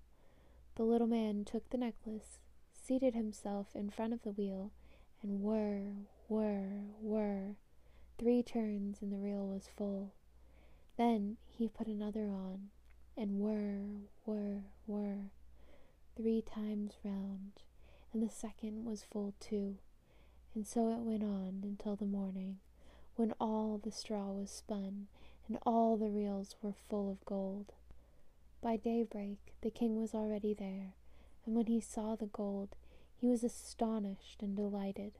The 0.75 0.83
little 0.83 1.07
man 1.07 1.45
took 1.45 1.69
the 1.69 1.77
necklace, 1.77 2.39
seated 2.73 3.15
himself 3.15 3.67
in 3.73 3.89
front 3.89 4.11
of 4.11 4.23
the 4.23 4.33
wheel, 4.33 4.71
and 5.23 5.41
whir, 5.41 6.07
whir, 6.27 6.81
whir. 6.99 7.55
Three 8.17 8.43
turns 8.43 9.01
and 9.01 9.11
the 9.11 9.17
reel 9.19 9.47
was 9.47 9.69
full. 9.77 10.11
Then 10.97 11.37
he 11.47 11.69
put 11.69 11.87
another 11.87 12.25
on, 12.25 12.69
and 13.15 13.39
whir, 13.39 14.09
whir, 14.25 14.63
whir. 14.85 15.31
Three 16.17 16.41
times 16.41 16.95
round, 17.05 17.63
and 18.11 18.21
the 18.21 18.29
second 18.29 18.83
was 18.83 19.05
full 19.09 19.33
too. 19.39 19.77
And 20.53 20.67
so 20.67 20.89
it 20.91 20.99
went 20.99 21.23
on 21.23 21.61
until 21.63 21.95
the 21.95 22.05
morning, 22.05 22.57
when 23.17 23.33
all 23.39 23.77
the 23.83 23.91
straw 23.91 24.31
was 24.31 24.49
spun, 24.49 25.07
and 25.47 25.57
all 25.63 25.97
the 25.97 26.09
reels 26.09 26.55
were 26.61 26.73
full 26.89 27.11
of 27.11 27.25
gold. 27.25 27.73
By 28.61 28.77
daybreak 28.77 29.53
the 29.61 29.69
king 29.69 29.99
was 29.99 30.15
already 30.15 30.53
there, 30.53 30.93
and 31.45 31.55
when 31.55 31.65
he 31.65 31.81
saw 31.81 32.15
the 32.15 32.27
gold, 32.27 32.69
he 33.15 33.27
was 33.27 33.43
astonished 33.43 34.41
and 34.41 34.55
delighted 34.55 35.11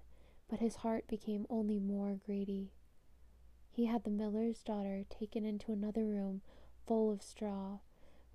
but 0.49 0.59
his 0.59 0.77
heart 0.77 1.07
became 1.07 1.45
only 1.49 1.79
more 1.79 2.19
greedy. 2.25 2.71
He 3.71 3.85
had 3.85 4.03
the 4.03 4.09
miller's 4.09 4.63
daughter 4.63 5.03
taken 5.09 5.45
into 5.45 5.71
another 5.71 6.05
room 6.05 6.41
full 6.85 7.11
of 7.11 7.21
straw, 7.21 7.79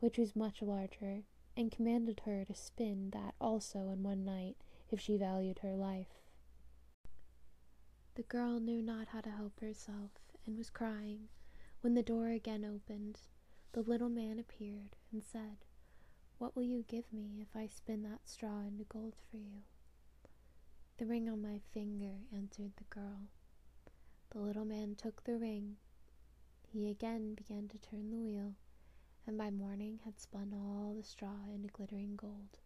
which 0.01 0.19
was 0.19 0.37
much 0.37 0.63
larger, 0.63 1.23
and 1.57 1.73
commanded 1.73 2.23
her 2.25 2.45
to 2.45 2.55
spin 2.55 3.11
that 3.11 3.35
also 3.41 3.91
in 3.91 4.03
one 4.03 4.25
night 4.25 4.57
if 4.91 5.01
she 5.01 5.17
valued 5.17 5.61
her 5.61 5.75
life. 5.75 6.22
The 8.15 8.23
girl 8.25 8.61
knew 8.61 8.83
not 8.83 9.09
how 9.09 9.23
to 9.23 9.31
help 9.31 9.61
herself 9.61 10.11
and 10.47 10.59
was 10.59 10.69
crying 10.69 11.29
when 11.81 11.95
the 11.95 12.03
door 12.03 12.29
again 12.29 12.65
opened. 12.65 13.21
The 13.73 13.81
little 13.81 14.11
man 14.11 14.39
appeared 14.39 14.97
and 15.11 15.25
said, 15.25 15.65
What 16.39 16.55
will 16.55 16.63
you 16.63 16.85
give 16.87 17.11
me 17.13 17.41
if 17.41 17.57
I 17.57 17.67
spin 17.69 18.03
that 18.03 18.29
straw 18.29 18.61
into 18.61 18.85
gold 18.85 19.17
for 19.31 19.39
you? 19.39 19.63
The 20.99 21.07
ring 21.07 21.29
on 21.29 21.41
my 21.41 21.61
finger, 21.73 22.19
answered 22.33 22.73
the 22.77 22.85
girl. 22.85 23.29
The 24.31 24.41
little 24.41 24.67
man 24.67 24.95
took 24.95 25.25
the 25.25 25.39
ring. 25.39 25.79
He 26.69 26.91
again 26.91 27.35
began 27.35 27.69
to 27.69 27.79
turn 27.79 28.11
the 28.11 28.19
wheel, 28.19 28.57
and 29.27 29.39
by 29.39 29.51
morning 29.51 30.01
had 30.05 30.21
spun 30.21 30.53
all 30.53 30.95
the 30.95 31.03
straw 31.03 31.47
into 31.53 31.69
glittering 31.69 32.17
gold. 32.17 32.59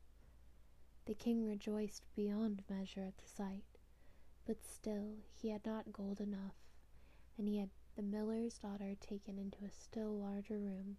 The 1.05 1.15
king 1.15 1.45
rejoiced 1.45 2.05
beyond 2.17 2.65
measure 2.69 3.05
at 3.05 3.19
the 3.19 3.29
sight, 3.29 3.76
but 4.47 4.65
still 4.65 5.17
he 5.35 5.49
had 5.51 5.67
not 5.67 5.93
gold 5.93 6.21
enough, 6.21 6.55
and 7.37 7.49
he 7.49 7.59
had 7.59 7.71
the 7.97 8.03
miller's 8.03 8.59
daughter 8.59 8.95
taken 9.01 9.39
into 9.39 9.65
a 9.65 9.71
still 9.71 10.19
larger 10.19 10.59
room, 10.59 10.97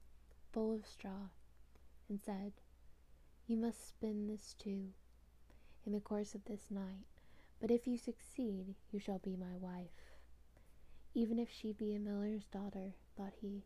full 0.51 0.73
of 0.73 0.85
straw, 0.85 1.29
and 2.09 2.19
said, 2.21 2.51
You 3.47 3.57
must 3.57 3.87
spin 3.87 4.27
this 4.27 4.53
too, 4.53 4.89
in 5.85 5.93
the 5.93 5.99
course 6.01 6.35
of 6.35 6.43
this 6.45 6.69
night, 6.69 7.05
but 7.61 7.71
if 7.71 7.87
you 7.87 7.97
succeed, 7.97 8.75
you 8.91 8.99
shall 8.99 9.19
be 9.19 9.35
my 9.35 9.55
wife. 9.55 10.17
Even 11.13 11.39
if 11.39 11.49
she 11.49 11.71
be 11.71 11.95
a 11.95 11.99
miller's 11.99 12.45
daughter, 12.47 12.93
thought 13.15 13.33
he, 13.41 13.63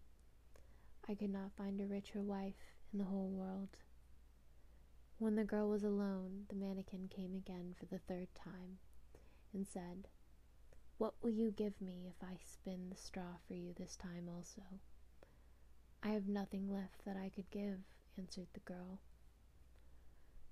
I 1.09 1.15
could 1.15 1.31
not 1.31 1.51
find 1.57 1.81
a 1.81 1.87
richer 1.87 2.21
wife 2.21 2.53
in 2.93 2.99
the 2.99 3.05
whole 3.05 3.29
world. 3.29 3.77
When 5.17 5.35
the 5.35 5.43
girl 5.43 5.69
was 5.69 5.83
alone, 5.83 6.45
the 6.49 6.55
mannikin 6.55 7.07
came 7.07 7.35
again 7.35 7.75
for 7.77 7.85
the 7.85 7.99
third 7.99 8.27
time, 8.35 8.77
and 9.53 9.67
said, 9.67 10.07
What 10.97 11.15
will 11.21 11.31
you 11.31 11.51
give 11.51 11.79
me 11.81 12.07
if 12.07 12.23
I 12.23 12.37
spin 12.43 12.89
the 12.89 12.97
straw 12.97 13.37
for 13.47 13.53
you 13.53 13.73
this 13.73 13.95
time 13.95 14.29
also? 14.29 14.63
I 16.03 16.09
have 16.09 16.27
nothing 16.27 16.71
left 16.71 17.05
that 17.05 17.17
I 17.17 17.29
could 17.29 17.49
give, 17.51 17.79
answered 18.17 18.47
the 18.53 18.59
girl. 18.61 18.99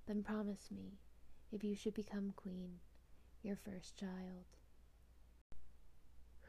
Then 0.06 0.24
promise 0.24 0.70
me, 0.72 1.00
if 1.52 1.64
you 1.64 1.76
should 1.76 1.94
become 1.94 2.34
queen, 2.36 2.80
your 3.42 3.56
first 3.56 3.96
child. 3.96 4.46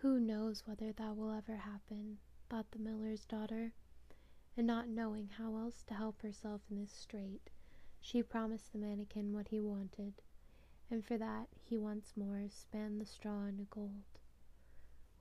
Who 0.02 0.18
knows 0.18 0.66
whether 0.66 0.92
that 0.92 1.16
will 1.16 1.30
ever 1.30 1.56
happen, 1.56 2.18
thought 2.48 2.70
the 2.70 2.78
miller's 2.78 3.24
daughter, 3.24 3.72
and 4.56 4.66
not 4.66 4.88
knowing 4.88 5.28
how 5.38 5.56
else 5.56 5.82
to 5.84 5.94
help 5.94 6.22
herself 6.22 6.62
in 6.70 6.80
this 6.80 6.92
strait, 6.92 7.50
she 8.00 8.22
promised 8.22 8.72
the 8.72 8.78
mannikin 8.78 9.32
what 9.32 9.48
he 9.48 9.60
wanted, 9.60 10.14
and 10.90 11.04
for 11.04 11.16
that 11.16 11.46
he 11.62 11.78
once 11.78 12.12
more 12.16 12.46
span 12.48 12.98
the 12.98 13.06
straw 13.06 13.44
into 13.44 13.62
gold. 13.64 14.02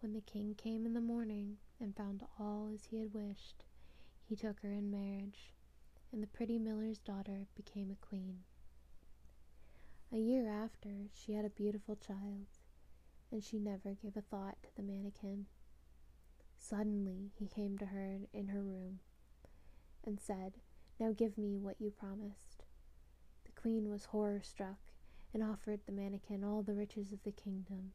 When 0.01 0.13
the 0.13 0.21
king 0.21 0.55
came 0.55 0.85
in 0.85 0.93
the 0.93 1.01
morning 1.01 1.57
and 1.79 1.95
found 1.95 2.23
all 2.39 2.71
as 2.73 2.85
he 2.85 2.97
had 2.97 3.13
wished, 3.13 3.63
he 4.27 4.35
took 4.35 4.61
her 4.61 4.71
in 4.71 4.89
marriage, 4.89 5.53
and 6.11 6.23
the 6.23 6.27
pretty 6.27 6.57
miller's 6.57 6.97
daughter 6.97 7.45
became 7.55 7.91
a 7.91 8.05
queen. 8.05 8.39
A 10.11 10.17
year 10.17 10.47
after, 10.49 11.09
she 11.13 11.33
had 11.33 11.45
a 11.45 11.49
beautiful 11.49 11.95
child, 11.95 12.47
and 13.31 13.43
she 13.43 13.59
never 13.59 13.93
gave 13.93 14.17
a 14.17 14.21
thought 14.21 14.57
to 14.63 14.75
the 14.75 14.81
mannikin. 14.81 15.45
Suddenly 16.57 17.31
he 17.37 17.47
came 17.47 17.77
to 17.77 17.87
her 17.87 18.21
in 18.33 18.47
her 18.47 18.63
room 18.63 18.99
and 20.03 20.19
said, 20.19 20.53
Now 20.99 21.11
give 21.11 21.37
me 21.37 21.57
what 21.57 21.79
you 21.79 21.91
promised. 21.91 22.63
The 23.45 23.51
queen 23.51 23.89
was 23.89 24.05
horror 24.05 24.41
struck 24.41 24.79
and 25.33 25.43
offered 25.43 25.81
the 25.85 25.91
mannikin 25.91 26.43
all 26.43 26.63
the 26.63 26.73
riches 26.73 27.11
of 27.11 27.23
the 27.23 27.31
kingdom 27.31 27.91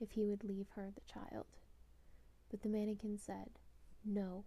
if 0.00 0.12
he 0.12 0.24
would 0.24 0.44
leave 0.44 0.68
her 0.74 0.90
the 0.94 1.12
child. 1.12 1.46
But 2.50 2.62
the 2.62 2.68
mannikin 2.68 3.18
said, 3.18 3.58
No, 4.04 4.44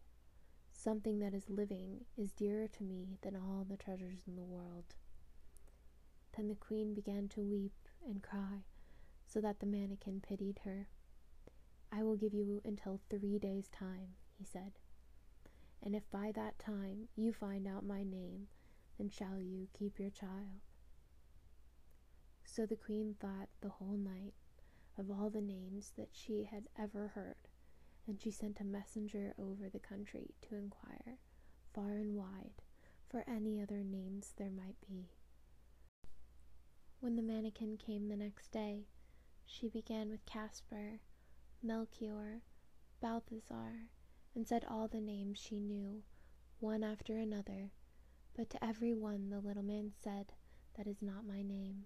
something 0.72 1.20
that 1.20 1.34
is 1.34 1.50
living 1.50 2.06
is 2.18 2.32
dearer 2.32 2.68
to 2.68 2.84
me 2.84 3.18
than 3.22 3.36
all 3.36 3.66
the 3.70 3.78
treasures 3.78 4.24
in 4.28 4.36
the 4.36 4.44
world. 4.44 4.96
Then 6.36 6.48
the 6.48 6.56
queen 6.56 6.94
began 6.94 7.28
to 7.30 7.42
weep 7.42 7.74
and 8.08 8.22
cry, 8.24 8.64
so 9.26 9.42
that 9.42 9.60
the 9.60 9.66
mannikin 9.66 10.22
pitied 10.22 10.60
her. 10.64 10.88
I 11.92 12.04
will 12.04 12.16
give 12.16 12.34
you 12.34 12.62
until 12.64 13.00
three 13.10 13.40
days' 13.40 13.68
time, 13.68 14.16
he 14.38 14.44
said, 14.46 14.74
and 15.82 15.96
if 15.96 16.10
by 16.12 16.32
that 16.36 16.60
time 16.60 17.08
you 17.16 17.34
find 17.34 17.68
out 17.68 17.86
my 17.86 18.04
name, 18.04 18.48
then 18.98 19.10
shall 19.10 19.40
you 19.40 19.68
keep 19.74 20.00
your 20.00 20.10
child. 20.10 20.62
So 22.52 22.66
the 22.66 22.76
queen 22.76 23.16
thought 23.20 23.48
the 23.62 23.70
whole 23.70 23.96
night 23.96 24.34
of 24.98 25.12
all 25.12 25.30
the 25.30 25.40
names 25.40 25.94
that 25.98 26.10
she 26.12 26.46
had 26.46 26.68
ever 26.78 27.10
heard, 27.10 27.48
and 28.08 28.20
she 28.20 28.32
sent 28.32 28.60
a 28.60 28.64
messenger 28.64 29.36
over 29.38 29.70
the 29.70 29.80
country 29.80 30.32
to 30.42 30.56
inquire, 30.56 31.20
far 31.76 31.98
and 31.98 32.16
wide, 32.16 32.64
for 33.08 33.24
any 33.28 33.62
other 33.62 33.84
names 33.84 34.34
there 34.36 34.50
might 34.50 34.82
be. 34.82 35.12
When 37.00 37.16
the 37.16 37.22
mannikin 37.22 37.78
came 37.78 38.08
the 38.08 38.18
next 38.18 38.52
day, 38.52 38.88
she 39.46 39.70
began 39.70 40.10
with 40.10 40.26
Caspar, 40.26 41.02
Melchior, 41.62 42.42
Balthazar, 43.00 43.90
and 44.34 44.48
said 44.48 44.66
all 44.68 44.88
the 44.88 45.00
names 45.00 45.38
she 45.38 45.60
knew, 45.60 46.02
one 46.60 46.84
after 46.84 47.16
another, 47.16 47.70
but 48.36 48.50
to 48.50 48.64
every 48.66 48.96
one 48.96 49.30
the 49.30 49.40
little 49.40 49.64
man 49.64 49.92
said, 50.04 50.34
That 50.76 50.88
is 50.88 51.02
not 51.04 51.28
my 51.28 51.44
name. 51.44 51.86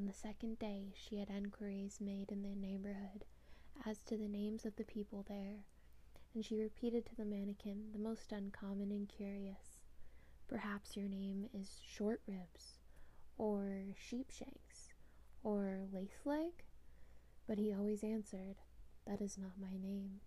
On 0.00 0.06
the 0.06 0.14
second 0.14 0.58
day 0.58 0.94
she 0.96 1.18
had 1.18 1.28
enquiries 1.28 2.00
made 2.00 2.32
in 2.32 2.40
the 2.40 2.54
neighborhood 2.54 3.26
as 3.84 4.00
to 4.04 4.16
the 4.16 4.28
names 4.28 4.64
of 4.64 4.76
the 4.76 4.84
people 4.84 5.26
there, 5.28 5.66
and 6.34 6.42
she 6.42 6.56
repeated 6.56 7.04
to 7.04 7.14
the 7.14 7.26
mannikin 7.26 7.92
the 7.92 7.98
most 7.98 8.32
uncommon 8.32 8.92
and 8.92 9.06
curious. 9.06 9.82
Perhaps 10.48 10.96
your 10.96 11.06
name 11.06 11.50
is 11.52 11.82
Short 11.86 12.22
Ribs, 12.26 12.78
or 13.36 13.88
Sheepshanks, 13.94 14.94
or 15.42 15.82
Lace 15.92 16.24
Leg? 16.24 16.64
But 17.46 17.58
he 17.58 17.70
always 17.70 18.02
answered, 18.02 18.56
That 19.06 19.20
is 19.20 19.36
not 19.36 19.60
my 19.60 19.76
name. 19.76 20.20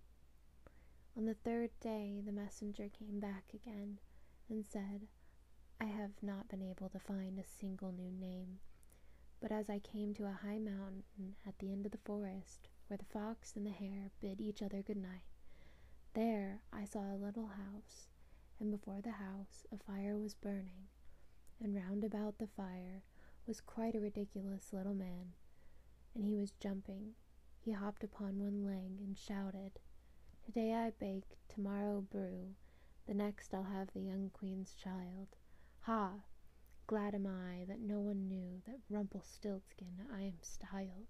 On 1.17 1.25
the 1.25 1.33
third 1.33 1.71
day 1.79 2.21
the 2.23 2.31
messenger 2.31 2.89
came 2.89 3.19
back 3.19 3.45
again 3.55 3.97
and 4.47 4.63
said, 4.63 5.07
I 5.81 5.85
have 5.85 6.21
not 6.21 6.47
been 6.47 6.61
able 6.61 6.89
to 6.89 6.99
find 6.99 7.39
a 7.39 7.43
single 7.59 7.91
new 7.91 8.11
name. 8.11 8.59
But 9.43 9.51
as 9.51 9.69
I 9.69 9.79
came 9.79 10.13
to 10.13 10.25
a 10.25 10.39
high 10.41 10.57
mountain 10.57 11.35
at 11.45 11.59
the 11.59 11.69
end 11.69 11.85
of 11.85 11.91
the 11.91 11.97
forest, 11.97 12.69
where 12.87 12.95
the 12.95 13.03
fox 13.03 13.57
and 13.57 13.65
the 13.65 13.71
hare 13.71 14.09
bid 14.21 14.39
each 14.39 14.61
other 14.61 14.81
good 14.81 14.95
night, 14.95 15.25
there 16.13 16.61
I 16.71 16.85
saw 16.85 17.11
a 17.11 17.19
little 17.19 17.47
house, 17.47 18.07
and 18.57 18.71
before 18.71 19.01
the 19.01 19.11
house 19.11 19.65
a 19.69 19.77
fire 19.77 20.17
was 20.17 20.33
burning, 20.33 20.87
and 21.59 21.75
round 21.75 22.05
about 22.05 22.37
the 22.37 22.47
fire 22.47 23.03
was 23.45 23.59
quite 23.59 23.95
a 23.95 23.99
ridiculous 23.99 24.71
little 24.71 24.93
man, 24.93 25.33
and 26.15 26.23
he 26.23 26.37
was 26.37 26.51
jumping. 26.51 27.15
He 27.59 27.73
hopped 27.73 28.05
upon 28.05 28.39
one 28.39 28.65
leg 28.65 29.01
and 29.01 29.17
shouted, 29.17 29.73
Today 30.45 30.73
I 30.73 30.91
bake, 30.91 31.37
tomorrow 31.49 31.99
brew, 31.99 32.55
the 33.07 33.13
next 33.13 33.53
I'll 33.53 33.63
have 33.63 33.91
the 33.91 33.99
young 33.99 34.29
queen's 34.29 34.73
child. 34.73 35.35
Ha! 35.81 36.13
Glad 36.85 37.15
am 37.15 37.25
I 37.25 37.63
that 37.65 37.79
no 37.79 38.01
one 38.01 38.27
knew 38.27 38.61
that 38.65 38.79
Rumpelstiltskin 38.89 40.05
I 40.13 40.23
am 40.23 40.37
styled. 40.41 41.07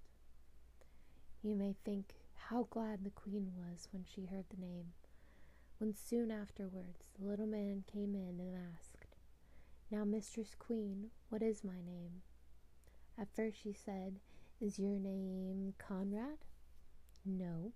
You 1.42 1.56
may 1.56 1.76
think 1.84 2.14
how 2.36 2.68
glad 2.70 3.04
the 3.04 3.10
queen 3.10 3.54
was 3.58 3.88
when 3.92 4.06
she 4.06 4.26
heard 4.26 4.46
the 4.50 4.62
name, 4.62 4.94
when 5.80 5.94
soon 5.96 6.30
afterwards 6.30 7.10
the 7.18 7.26
little 7.26 7.48
man 7.48 7.84
came 7.92 8.14
in 8.16 8.40
and 8.40 8.56
asked, 8.56 9.16
Now, 9.90 10.06
Mistress 10.06 10.56
Queen, 10.58 11.10
what 11.30 11.42
is 11.42 11.64
my 11.64 11.82
name? 11.86 12.22
At 13.18 13.34
first 13.36 13.58
she 13.62 13.74
said, 13.74 14.20
Is 14.62 14.78
your 14.78 15.00
name 15.00 15.74
Conrad? 15.80 16.46
No. 17.26 17.74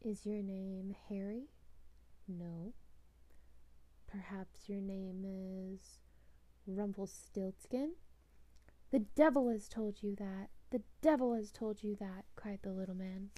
Is 0.00 0.24
your 0.24 0.42
name 0.42 0.94
Harry? 1.08 1.48
No. 2.26 2.72
Perhaps 4.06 4.68
your 4.68 4.80
name 4.80 5.24
is 5.26 5.98
Rumpelstiltskin? 6.68 7.92
The 8.90 9.00
devil 9.00 9.48
has 9.48 9.68
told 9.68 10.02
you 10.02 10.14
that! 10.16 10.50
The 10.70 10.82
devil 11.00 11.34
has 11.34 11.50
told 11.50 11.82
you 11.82 11.96
that! 11.96 12.26
cried 12.36 12.60
the 12.62 12.72
little 12.72 12.94
man. 12.94 13.30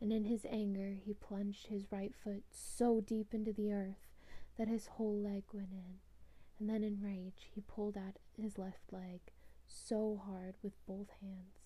And 0.00 0.12
in 0.12 0.24
his 0.24 0.46
anger 0.48 0.94
he 0.94 1.14
plunged 1.14 1.66
his 1.66 1.92
right 1.92 2.14
foot 2.14 2.44
so 2.50 3.00
deep 3.00 3.34
into 3.34 3.52
the 3.52 3.72
earth 3.72 4.08
that 4.56 4.68
his 4.68 4.86
whole 4.86 5.16
leg 5.16 5.44
went 5.52 5.72
in. 5.72 5.98
And 6.58 6.68
then 6.68 6.82
in 6.82 7.02
rage 7.02 7.50
he 7.54 7.60
pulled 7.60 7.96
out 7.96 8.18
his 8.36 8.58
left 8.58 8.92
leg 8.92 9.20
so 9.68 10.20
hard 10.24 10.54
with 10.62 10.72
both 10.86 11.10
hands 11.20 11.60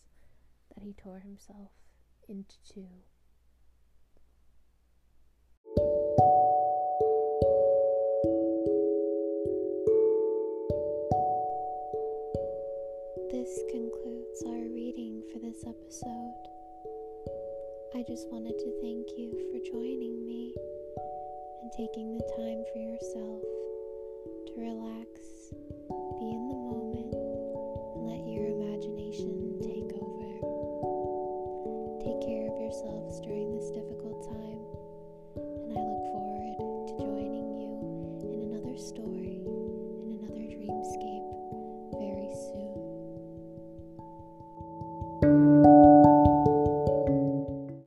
that 0.74 0.82
he 0.82 0.92
tore 0.92 1.20
himself 1.20 1.70
into 2.28 2.56
two. 2.68 2.88
This 13.46 13.62
concludes 13.70 14.42
our 14.44 14.66
reading 14.74 15.22
for 15.32 15.38
this 15.38 15.62
episode. 15.62 16.34
I 17.94 18.02
just 18.02 18.26
wanted 18.28 18.58
to 18.58 18.80
thank 18.82 19.06
you 19.16 19.30
for 19.52 19.70
joining 19.70 20.26
me 20.26 20.52
and 21.62 21.70
taking 21.70 22.18
the 22.18 22.26
time 22.34 22.64
for 22.72 22.80
yourself 22.82 23.42
to 24.48 24.52
relax 24.58 25.54